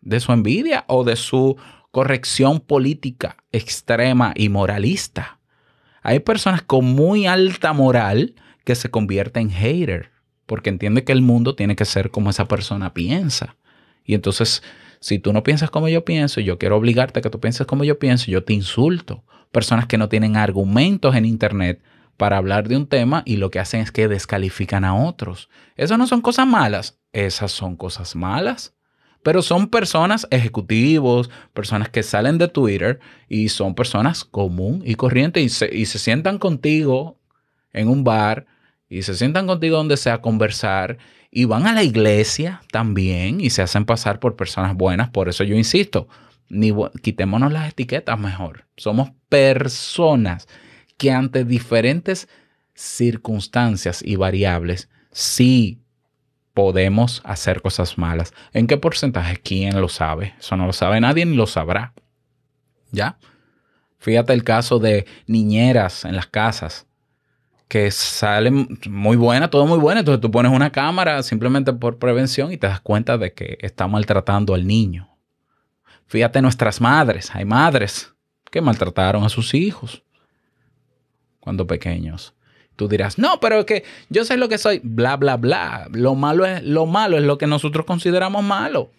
De 0.00 0.18
su 0.18 0.32
envidia 0.32 0.84
o 0.88 1.04
de 1.04 1.14
su 1.14 1.56
corrección 1.92 2.58
política 2.58 3.36
extrema 3.52 4.32
y 4.34 4.48
moralista. 4.48 5.38
Hay 6.02 6.20
personas 6.20 6.62
con 6.62 6.84
muy 6.84 7.26
alta 7.26 7.72
moral 7.72 8.34
que 8.64 8.74
se 8.74 8.90
convierten 8.90 9.50
en 9.50 9.50
hater 9.50 10.12
porque 10.46 10.70
entiende 10.70 11.04
que 11.04 11.12
el 11.12 11.22
mundo 11.22 11.54
tiene 11.54 11.76
que 11.76 11.84
ser 11.84 12.10
como 12.10 12.30
esa 12.30 12.46
persona 12.46 12.92
piensa. 12.92 13.56
Y 14.04 14.14
entonces, 14.14 14.62
si 15.00 15.18
tú 15.18 15.32
no 15.32 15.42
piensas 15.42 15.70
como 15.70 15.88
yo 15.88 16.04
pienso, 16.04 16.40
yo 16.40 16.58
quiero 16.58 16.76
obligarte 16.76 17.20
a 17.20 17.22
que 17.22 17.30
tú 17.30 17.40
pienses 17.40 17.66
como 17.66 17.84
yo 17.84 17.98
pienso, 17.98 18.30
yo 18.30 18.44
te 18.44 18.52
insulto. 18.52 19.24
Personas 19.50 19.86
que 19.86 19.98
no 19.98 20.08
tienen 20.08 20.36
argumentos 20.36 21.14
en 21.14 21.24
Internet 21.24 21.82
para 22.16 22.36
hablar 22.36 22.68
de 22.68 22.76
un 22.76 22.86
tema 22.86 23.22
y 23.24 23.36
lo 23.36 23.50
que 23.50 23.60
hacen 23.60 23.80
es 23.80 23.92
que 23.92 24.08
descalifican 24.08 24.84
a 24.84 24.94
otros. 24.94 25.48
Eso 25.76 25.96
no 25.96 26.06
son 26.06 26.20
cosas 26.20 26.46
malas, 26.46 27.00
esas 27.12 27.52
son 27.52 27.76
cosas 27.76 28.14
malas. 28.16 28.74
Pero 29.22 29.42
son 29.42 29.68
personas 29.68 30.26
ejecutivos, 30.30 31.30
personas 31.54 31.88
que 31.88 32.02
salen 32.02 32.38
de 32.38 32.48
Twitter 32.48 33.00
y 33.28 33.48
son 33.48 33.74
personas 33.74 34.24
común 34.24 34.82
y 34.84 34.94
corriente 34.94 35.40
y 35.40 35.48
se, 35.48 35.74
y 35.74 35.86
se 35.86 35.98
sientan 35.98 36.38
contigo 36.38 37.18
en 37.72 37.88
un 37.88 38.04
bar 38.04 38.46
y 38.88 39.02
se 39.02 39.14
sientan 39.14 39.46
contigo 39.46 39.76
donde 39.76 39.96
sea 39.96 40.14
a 40.14 40.20
conversar 40.20 40.98
y 41.30 41.46
van 41.46 41.66
a 41.66 41.72
la 41.72 41.82
iglesia 41.82 42.60
también 42.70 43.40
y 43.40 43.50
se 43.50 43.62
hacen 43.62 43.86
pasar 43.86 44.20
por 44.20 44.36
personas 44.36 44.76
buenas. 44.76 45.08
Por 45.08 45.28
eso 45.30 45.44
yo 45.44 45.56
insisto, 45.56 46.08
ni, 46.50 46.74
quitémonos 47.00 47.52
las 47.52 47.70
etiquetas 47.70 48.18
mejor. 48.18 48.66
Somos 48.76 49.12
personas 49.30 50.46
que 50.98 51.10
ante 51.10 51.44
diferentes 51.44 52.28
circunstancias 52.74 54.02
y 54.04 54.16
variables 54.16 54.90
sí 55.10 55.81
podemos 56.54 57.22
hacer 57.24 57.62
cosas 57.62 57.98
malas. 57.98 58.32
¿En 58.52 58.66
qué 58.66 58.76
porcentaje? 58.76 59.38
¿Quién 59.38 59.80
lo 59.80 59.88
sabe? 59.88 60.34
Eso 60.38 60.56
no 60.56 60.66
lo 60.66 60.72
sabe 60.72 61.00
nadie 61.00 61.24
ni 61.24 61.36
lo 61.36 61.46
sabrá. 61.46 61.92
¿Ya? 62.90 63.18
Fíjate 63.98 64.32
el 64.32 64.44
caso 64.44 64.78
de 64.78 65.06
niñeras 65.26 66.04
en 66.04 66.16
las 66.16 66.26
casas 66.26 66.86
que 67.68 67.90
salen 67.90 68.78
muy 68.86 69.16
buenas, 69.16 69.48
todo 69.48 69.66
muy 69.66 69.78
bueno. 69.78 70.00
Entonces 70.00 70.20
tú 70.20 70.30
pones 70.30 70.52
una 70.52 70.70
cámara 70.70 71.22
simplemente 71.22 71.72
por 71.72 71.98
prevención 71.98 72.52
y 72.52 72.58
te 72.58 72.66
das 72.66 72.80
cuenta 72.80 73.16
de 73.16 73.32
que 73.32 73.56
está 73.60 73.86
maltratando 73.86 74.54
al 74.54 74.66
niño. 74.66 75.08
Fíjate 76.06 76.42
nuestras 76.42 76.80
madres. 76.80 77.34
Hay 77.34 77.46
madres 77.46 78.12
que 78.50 78.60
maltrataron 78.60 79.24
a 79.24 79.30
sus 79.30 79.54
hijos 79.54 80.02
cuando 81.40 81.66
pequeños. 81.66 82.34
Tú 82.76 82.88
dirás, 82.88 83.18
no, 83.18 83.38
pero 83.40 83.60
es 83.60 83.64
que 83.66 83.84
yo 84.08 84.24
sé 84.24 84.36
lo 84.36 84.48
que 84.48 84.58
soy, 84.58 84.80
bla, 84.82 85.16
bla, 85.16 85.36
bla. 85.36 85.88
Lo 85.92 86.14
malo 86.14 86.46
es 86.46 86.62
lo, 86.62 86.86
malo 86.86 87.18
es 87.18 87.24
lo 87.24 87.38
que 87.38 87.46
nosotros 87.46 87.84
consideramos 87.86 88.42
malo. 88.42 88.90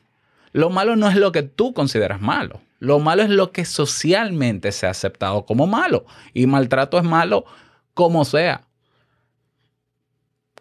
Lo 0.51 0.69
malo 0.69 0.95
no 0.95 1.09
es 1.09 1.15
lo 1.15 1.31
que 1.31 1.41
tú 1.43 1.73
consideras 1.73 2.21
malo. 2.21 2.61
Lo 2.79 2.99
malo 2.99 3.23
es 3.23 3.29
lo 3.29 3.51
que 3.51 3.65
socialmente 3.65 4.71
se 4.71 4.85
ha 4.85 4.91
aceptado 4.91 5.45
como 5.45 5.65
malo. 5.67 6.05
Y 6.33 6.45
maltrato 6.45 6.97
es 6.97 7.03
malo 7.03 7.45
como 7.93 8.25
sea. 8.25 8.67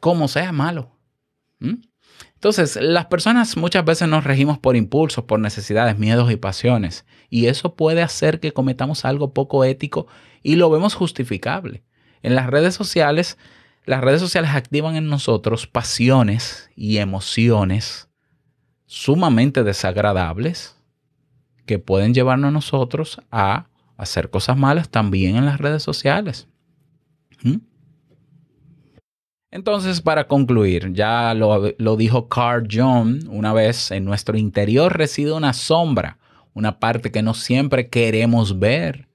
Como 0.00 0.28
sea 0.28 0.52
malo. 0.52 0.90
¿Mm? 1.58 1.82
Entonces, 2.34 2.76
las 2.80 3.06
personas 3.06 3.56
muchas 3.56 3.84
veces 3.84 4.08
nos 4.08 4.24
regimos 4.24 4.58
por 4.58 4.74
impulsos, 4.74 5.24
por 5.24 5.38
necesidades, 5.38 5.98
miedos 5.98 6.30
y 6.32 6.36
pasiones. 6.36 7.04
Y 7.30 7.46
eso 7.46 7.76
puede 7.76 8.02
hacer 8.02 8.40
que 8.40 8.52
cometamos 8.52 9.04
algo 9.04 9.32
poco 9.32 9.64
ético 9.64 10.08
y 10.42 10.56
lo 10.56 10.70
vemos 10.70 10.94
justificable. 10.94 11.84
En 12.22 12.34
las 12.34 12.46
redes 12.46 12.74
sociales, 12.74 13.38
las 13.84 14.00
redes 14.00 14.20
sociales 14.20 14.52
activan 14.52 14.96
en 14.96 15.08
nosotros 15.08 15.66
pasiones 15.66 16.70
y 16.76 16.98
emociones 16.98 18.08
sumamente 18.86 19.64
desagradables 19.64 20.76
que 21.66 21.78
pueden 21.78 22.14
llevarnos 22.14 22.48
a 22.48 22.52
nosotros 22.52 23.20
a 23.30 23.66
hacer 23.96 24.30
cosas 24.30 24.56
malas 24.56 24.88
también 24.88 25.36
en 25.36 25.46
las 25.46 25.60
redes 25.60 25.82
sociales. 25.82 26.48
¿Mm? 27.42 27.56
Entonces, 29.50 30.00
para 30.00 30.28
concluir, 30.28 30.92
ya 30.92 31.34
lo, 31.34 31.72
lo 31.76 31.96
dijo 31.96 32.28
Carl 32.28 32.66
Jung 32.70 33.28
una 33.28 33.52
vez, 33.52 33.90
en 33.90 34.04
nuestro 34.04 34.38
interior 34.38 34.96
reside 34.96 35.32
una 35.32 35.52
sombra, 35.52 36.18
una 36.54 36.78
parte 36.78 37.10
que 37.10 37.22
no 37.22 37.34
siempre 37.34 37.88
queremos 37.88 38.58
ver, 38.58 39.08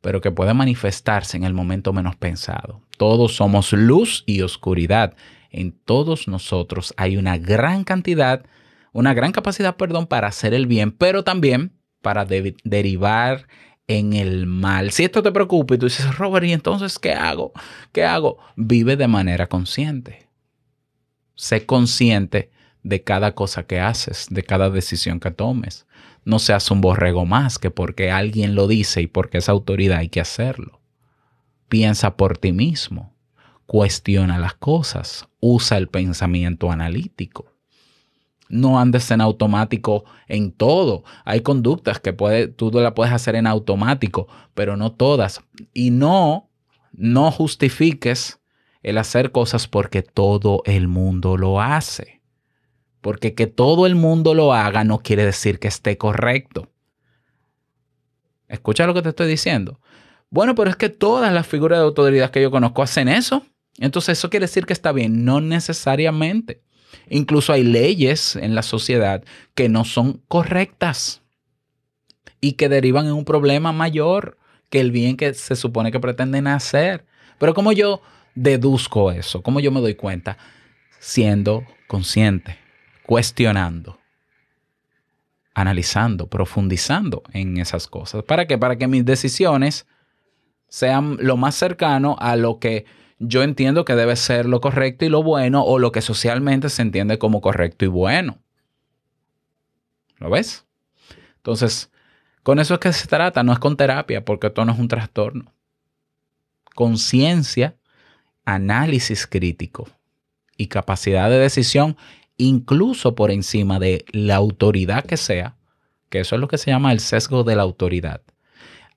pero 0.00 0.20
que 0.20 0.30
puede 0.30 0.54
manifestarse 0.54 1.36
en 1.36 1.44
el 1.44 1.54
momento 1.54 1.92
menos 1.92 2.16
pensado. 2.16 2.82
Todos 2.96 3.36
somos 3.36 3.72
luz 3.72 4.24
y 4.26 4.42
oscuridad. 4.42 5.14
En 5.50 5.72
todos 5.72 6.28
nosotros 6.28 6.94
hay 6.96 7.16
una 7.16 7.36
gran 7.38 7.84
cantidad, 7.84 8.44
una 8.92 9.14
gran 9.14 9.32
capacidad, 9.32 9.76
perdón, 9.76 10.06
para 10.06 10.28
hacer 10.28 10.54
el 10.54 10.66
bien, 10.66 10.92
pero 10.92 11.24
también 11.24 11.72
para 12.02 12.24
de- 12.24 12.56
derivar 12.64 13.46
en 13.86 14.12
el 14.12 14.46
mal. 14.46 14.92
Si 14.92 15.04
esto 15.04 15.22
te 15.22 15.32
preocupa 15.32 15.74
y 15.74 15.78
tú 15.78 15.86
dices, 15.86 16.16
Robert, 16.16 16.46
¿y 16.46 16.52
entonces 16.52 16.98
qué 16.98 17.12
hago? 17.12 17.52
¿Qué 17.92 18.04
hago? 18.04 18.38
Vive 18.56 18.96
de 18.96 19.08
manera 19.08 19.48
consciente. 19.48 20.28
Sé 21.34 21.66
consciente 21.66 22.50
de 22.82 23.02
cada 23.02 23.34
cosa 23.34 23.64
que 23.64 23.80
haces, 23.80 24.26
de 24.30 24.42
cada 24.42 24.70
decisión 24.70 25.20
que 25.20 25.30
tomes. 25.30 25.86
No 26.24 26.38
seas 26.38 26.70
un 26.70 26.80
borrego 26.80 27.26
más 27.26 27.58
que 27.58 27.70
porque 27.70 28.10
alguien 28.10 28.54
lo 28.54 28.66
dice 28.66 29.02
y 29.02 29.06
porque 29.06 29.38
es 29.38 29.48
autoridad 29.48 29.98
hay 29.98 30.08
que 30.08 30.20
hacerlo. 30.20 30.80
Piensa 31.68 32.16
por 32.16 32.36
ti 32.36 32.52
mismo. 32.52 33.14
Cuestiona 33.66 34.38
las 34.38 34.54
cosas. 34.54 35.28
Usa 35.40 35.78
el 35.78 35.88
pensamiento 35.88 36.70
analítico. 36.70 37.54
No 38.48 38.80
andes 38.80 39.10
en 39.12 39.20
automático 39.20 40.04
en 40.26 40.50
todo. 40.50 41.04
Hay 41.24 41.40
conductas 41.40 42.00
que 42.00 42.12
puede, 42.12 42.48
tú 42.48 42.70
la 42.72 42.94
puedes 42.94 43.14
hacer 43.14 43.36
en 43.36 43.46
automático, 43.46 44.26
pero 44.54 44.76
no 44.76 44.92
todas. 44.92 45.40
Y 45.72 45.90
no, 45.90 46.50
no 46.92 47.30
justifiques 47.30 48.40
el 48.82 48.98
hacer 48.98 49.30
cosas 49.30 49.68
porque 49.68 50.02
todo 50.02 50.62
el 50.64 50.88
mundo 50.88 51.36
lo 51.36 51.60
hace. 51.60 52.19
Porque 53.00 53.34
que 53.34 53.46
todo 53.46 53.86
el 53.86 53.94
mundo 53.94 54.34
lo 54.34 54.52
haga 54.52 54.84
no 54.84 54.98
quiere 54.98 55.24
decir 55.24 55.58
que 55.58 55.68
esté 55.68 55.96
correcto. 55.96 56.68
Escucha 58.48 58.86
lo 58.86 58.94
que 58.94 59.02
te 59.02 59.10
estoy 59.10 59.28
diciendo. 59.28 59.80
Bueno, 60.28 60.54
pero 60.54 60.70
es 60.70 60.76
que 60.76 60.88
todas 60.88 61.32
las 61.32 61.46
figuras 61.46 61.78
de 61.78 61.84
autoridad 61.84 62.30
que 62.30 62.42
yo 62.42 62.50
conozco 62.50 62.82
hacen 62.82 63.08
eso. 63.08 63.44
Entonces 63.78 64.18
eso 64.18 64.28
quiere 64.28 64.44
decir 64.44 64.66
que 64.66 64.72
está 64.72 64.92
bien. 64.92 65.24
No 65.24 65.40
necesariamente. 65.40 66.62
Incluso 67.08 67.52
hay 67.52 67.64
leyes 67.64 68.36
en 68.36 68.54
la 68.54 68.62
sociedad 68.62 69.24
que 69.54 69.68
no 69.68 69.84
son 69.84 70.22
correctas 70.28 71.22
y 72.40 72.52
que 72.52 72.68
derivan 72.68 73.06
en 73.06 73.12
un 73.12 73.24
problema 73.24 73.72
mayor 73.72 74.38
que 74.70 74.80
el 74.80 74.90
bien 74.92 75.16
que 75.16 75.34
se 75.34 75.56
supone 75.56 75.92
que 75.92 76.00
pretenden 76.00 76.46
hacer. 76.46 77.04
Pero 77.38 77.54
¿cómo 77.54 77.72
yo 77.72 78.02
deduzco 78.34 79.10
eso? 79.12 79.42
¿Cómo 79.42 79.60
yo 79.60 79.70
me 79.72 79.80
doy 79.80 79.94
cuenta? 79.94 80.38
Siendo 81.00 81.64
consciente, 81.88 82.58
cuestionando, 83.10 83.98
analizando, 85.52 86.28
profundizando 86.28 87.24
en 87.32 87.56
esas 87.56 87.88
cosas. 87.88 88.22
¿Para 88.22 88.46
qué? 88.46 88.56
Para 88.56 88.76
que 88.76 88.86
mis 88.86 89.04
decisiones 89.04 89.88
sean 90.68 91.16
lo 91.18 91.36
más 91.36 91.56
cercano 91.56 92.14
a 92.20 92.36
lo 92.36 92.60
que 92.60 92.84
yo 93.18 93.42
entiendo 93.42 93.84
que 93.84 93.96
debe 93.96 94.14
ser 94.14 94.46
lo 94.46 94.60
correcto 94.60 95.04
y 95.04 95.08
lo 95.08 95.24
bueno 95.24 95.64
o 95.64 95.80
lo 95.80 95.90
que 95.90 96.02
socialmente 96.02 96.68
se 96.68 96.82
entiende 96.82 97.18
como 97.18 97.40
correcto 97.40 97.84
y 97.84 97.88
bueno. 97.88 98.38
¿Lo 100.18 100.30
ves? 100.30 100.64
Entonces, 101.38 101.90
con 102.44 102.60
eso 102.60 102.74
es 102.74 102.80
que 102.80 102.92
se 102.92 103.08
trata, 103.08 103.42
no 103.42 103.52
es 103.52 103.58
con 103.58 103.76
terapia, 103.76 104.24
porque 104.24 104.46
esto 104.46 104.64
no 104.64 104.70
es 104.70 104.78
un 104.78 104.86
trastorno. 104.86 105.52
Conciencia, 106.76 107.74
análisis 108.44 109.26
crítico 109.26 109.88
y 110.56 110.68
capacidad 110.68 111.28
de 111.28 111.40
decisión, 111.40 111.96
incluso 112.40 113.14
por 113.14 113.30
encima 113.30 113.78
de 113.78 114.04
la 114.12 114.36
autoridad 114.36 115.04
que 115.04 115.16
sea, 115.16 115.56
que 116.08 116.20
eso 116.20 116.34
es 116.34 116.40
lo 116.40 116.48
que 116.48 116.58
se 116.58 116.70
llama 116.70 116.92
el 116.92 117.00
sesgo 117.00 117.44
de 117.44 117.56
la 117.56 117.62
autoridad. 117.62 118.22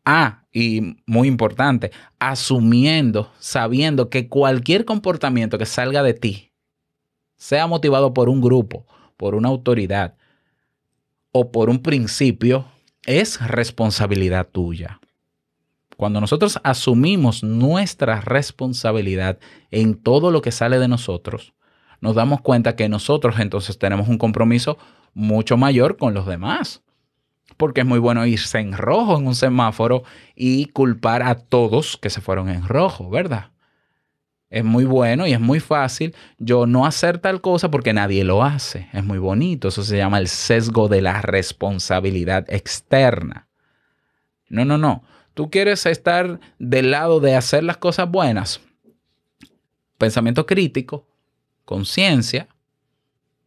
Ah, 0.06 0.44
y 0.52 0.98
muy 1.06 1.28
importante, 1.28 1.92
asumiendo, 2.20 3.32
sabiendo 3.40 4.10
que 4.10 4.28
cualquier 4.28 4.86
comportamiento 4.86 5.58
que 5.58 5.66
salga 5.66 6.04
de 6.04 6.14
ti, 6.14 6.52
sea 7.38 7.68
motivado 7.68 8.14
por 8.14 8.30
un 8.30 8.42
grupo, 8.42 8.86
por 9.18 9.36
una 9.36 9.50
autoridad 9.50 10.16
o 11.32 11.52
por 11.52 11.70
un 11.70 11.80
principio, 11.80 12.66
es 13.06 13.46
responsabilidad 13.46 14.48
tuya. 14.52 15.00
Cuando 15.98 16.22
nosotros 16.22 16.60
asumimos 16.64 17.44
nuestra 17.44 18.22
responsabilidad 18.22 19.40
en 19.72 19.96
todo 19.96 20.32
lo 20.32 20.42
que 20.42 20.52
sale 20.52 20.80
de 20.80 20.88
nosotros, 20.88 21.54
nos 22.04 22.16
damos 22.16 22.42
cuenta 22.42 22.76
que 22.76 22.90
nosotros 22.90 23.40
entonces 23.40 23.80
tenemos 23.80 24.10
un 24.10 24.18
compromiso 24.18 24.78
mucho 25.14 25.56
mayor 25.56 25.96
con 25.96 26.14
los 26.14 26.26
demás 26.26 26.84
porque 27.56 27.80
es 27.80 27.88
muy 27.88 28.00
bueno 28.00 28.26
irse 28.26 28.60
en 28.60 28.74
rojo 28.74 29.18
en 29.18 29.26
un 29.26 29.36
semáforo 29.36 30.04
y 30.36 30.66
culpar 30.66 31.24
a 31.24 31.36
todos 31.36 31.96
que 31.96 32.10
se 32.10 32.20
fueron 32.20 32.50
en 32.50 32.68
rojo, 32.68 33.10
¿verdad? 33.10 33.52
Es 34.50 34.66
muy 34.66 34.84
bueno 34.84 35.28
y 35.28 35.32
es 35.32 35.40
muy 35.40 35.62
fácil 35.62 36.14
yo 36.40 36.66
no 36.66 36.86
hacer 36.86 37.20
tal 37.20 37.40
cosa 37.40 37.72
porque 37.72 37.94
nadie 37.94 38.26
lo 38.26 38.44
hace. 38.44 38.90
Es 38.92 39.04
muy 39.04 39.18
bonito. 39.18 39.70
Eso 39.70 39.82
se 39.82 39.96
llama 39.96 40.20
el 40.20 40.28
sesgo 40.28 40.90
de 40.90 41.02
la 41.02 41.22
responsabilidad 41.22 42.46
externa. 42.50 43.48
No, 44.50 44.66
no, 44.66 44.78
no. 44.78 45.04
Tú 45.34 45.50
quieres 45.50 45.86
estar 45.86 46.42
del 46.60 46.92
lado 46.92 47.22
de 47.22 47.36
hacer 47.36 47.64
las 47.64 47.78
cosas 47.78 48.12
buenas. 48.12 48.60
Pensamiento 49.98 50.46
crítico, 50.46 51.08
conciencia, 51.66 52.48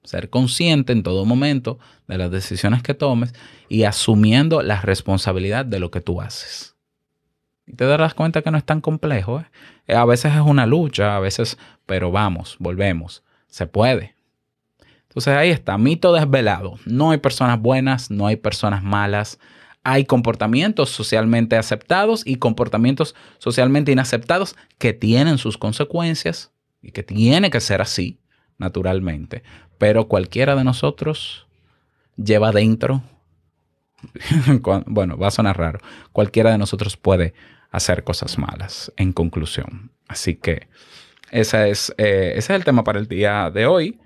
ser 0.02 0.30
consciente 0.30 0.92
en 0.92 1.02
todo 1.02 1.24
momento 1.24 1.78
de 2.06 2.18
las 2.18 2.30
decisiones 2.30 2.82
que 2.82 2.94
tomes 2.94 3.34
y 3.68 3.84
asumiendo 3.84 4.62
la 4.62 4.80
responsabilidad 4.80 5.64
de 5.64 5.80
lo 5.80 5.90
que 5.90 6.00
tú 6.00 6.20
haces. 6.20 6.76
Y 7.66 7.72
te 7.74 7.84
darás 7.84 8.14
cuenta 8.14 8.42
que 8.42 8.50
no 8.50 8.58
es 8.58 8.64
tan 8.64 8.80
complejo. 8.80 9.40
¿eh? 9.40 9.94
A 9.94 10.04
veces 10.04 10.32
es 10.32 10.40
una 10.40 10.66
lucha, 10.66 11.16
a 11.16 11.20
veces, 11.20 11.58
pero 11.84 12.12
vamos, 12.12 12.56
volvemos. 12.60 13.24
Se 13.48 13.66
puede. 13.66 14.14
Entonces 15.08 15.34
ahí 15.34 15.50
está, 15.50 15.76
mito 15.78 16.12
desvelado. 16.12 16.74
No 16.84 17.10
hay 17.10 17.18
personas 17.18 17.60
buenas, 17.60 18.10
no 18.10 18.26
hay 18.26 18.36
personas 18.36 18.82
malas. 18.82 19.38
Hay 19.82 20.04
comportamientos 20.04 20.90
socialmente 20.90 21.56
aceptados 21.56 22.22
y 22.26 22.36
comportamientos 22.36 23.14
socialmente 23.38 23.92
inaceptados 23.92 24.56
que 24.78 24.92
tienen 24.92 25.38
sus 25.38 25.58
consecuencias 25.58 26.52
y 26.86 26.92
que 26.92 27.02
tiene 27.02 27.50
que 27.50 27.60
ser 27.60 27.82
así, 27.82 28.20
naturalmente. 28.58 29.42
Pero 29.76 30.06
cualquiera 30.08 30.54
de 30.54 30.64
nosotros 30.64 31.46
lleva 32.16 32.52
dentro, 32.52 33.02
bueno, 34.86 35.18
va 35.18 35.28
a 35.28 35.32
sonar 35.32 35.58
raro, 35.58 35.80
cualquiera 36.12 36.52
de 36.52 36.58
nosotros 36.58 36.96
puede 36.96 37.34
hacer 37.70 38.04
cosas 38.04 38.38
malas, 38.38 38.92
en 38.96 39.12
conclusión. 39.12 39.90
Así 40.06 40.36
que 40.36 40.68
ese 41.30 41.70
es, 41.70 41.92
eh, 41.98 42.34
ese 42.36 42.52
es 42.52 42.56
el 42.56 42.64
tema 42.64 42.84
para 42.84 43.00
el 43.00 43.08
día 43.08 43.50
de 43.50 43.66
hoy. 43.66 43.98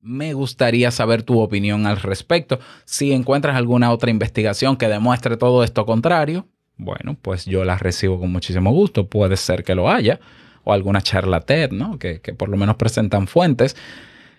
Me 0.00 0.34
gustaría 0.34 0.90
saber 0.90 1.22
tu 1.22 1.40
opinión 1.40 1.86
al 1.86 1.96
respecto. 1.96 2.58
Si 2.84 3.12
encuentras 3.12 3.56
alguna 3.56 3.92
otra 3.92 4.10
investigación 4.10 4.76
que 4.76 4.88
demuestre 4.88 5.36
todo 5.36 5.64
esto 5.64 5.86
contrario, 5.86 6.48
bueno, 6.76 7.16
pues 7.20 7.46
yo 7.46 7.64
la 7.64 7.78
recibo 7.78 8.20
con 8.20 8.30
muchísimo 8.30 8.70
gusto. 8.70 9.08
Puede 9.08 9.36
ser 9.36 9.64
que 9.64 9.74
lo 9.74 9.90
haya. 9.90 10.20
O 10.68 10.72
alguna 10.72 11.00
charla 11.00 11.40
TED, 11.40 11.70
¿no? 11.70 11.98
Que, 11.98 12.20
que 12.20 12.34
por 12.34 12.50
lo 12.50 12.56
menos 12.56 12.76
presentan 12.76 13.26
fuentes. 13.26 13.76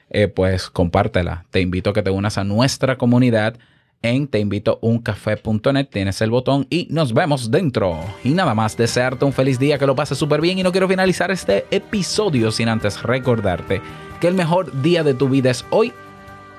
Eh, 0.10 0.28
pues 0.28 0.70
compártela. 0.70 1.46
Te 1.52 1.62
invito 1.62 1.90
a 1.90 1.94
que 1.94 2.04
te 2.04 2.10
unas 2.10 2.38
a 2.38 2.44
nuestra 2.44 2.98
comunidad 2.98 3.58
en 4.02 4.28
teinvitouncafé.net. 4.28 5.88
Tienes 5.90 6.22
el 6.22 6.30
botón 6.30 6.68
y 6.70 6.88
nos 6.92 7.14
vemos 7.14 7.52
dentro. 7.52 8.00
Y 8.24 8.30
nada 8.30 8.54
más, 8.54 8.78
desearte 8.78 9.26
un 9.26 9.34
feliz 9.34 9.60
día, 9.60 9.78
que 9.78 9.88
lo 9.88 9.96
pases 9.96 10.18
súper 10.18 10.42
bien. 10.42 10.60
Y 10.60 10.64
no 10.64 10.72
quiero 10.72 10.88
finalizar 10.88 11.32
este 11.32 11.66
episodio 11.72 12.52
sin 12.52 12.70
antes 12.70 13.02
recordarte 13.04 13.82
que 14.22 14.28
el 14.28 14.34
mejor 14.34 14.82
día 14.82 15.04
de 15.04 15.14
tu 15.14 15.30
vida 15.30 15.52
es 15.52 15.66
hoy 15.70 15.94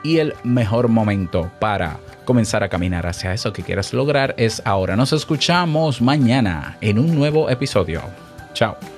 y 0.03 0.19
el 0.19 0.35
mejor 0.45 0.89
momento 0.89 1.51
para 1.59 1.99
comenzar 2.25 2.63
a 2.63 2.69
caminar 2.69 3.07
hacia 3.07 3.33
eso 3.33 3.53
que 3.53 3.63
quieras 3.63 3.93
lograr 3.93 4.35
es 4.37 4.63
ahora. 4.65 4.97
Nos 4.97 5.13
escuchamos 5.13 6.01
mañana 6.01 6.77
en 6.81 6.99
un 6.99 7.15
nuevo 7.15 7.51
episodio. 7.51 8.03
Chao. 8.53 8.98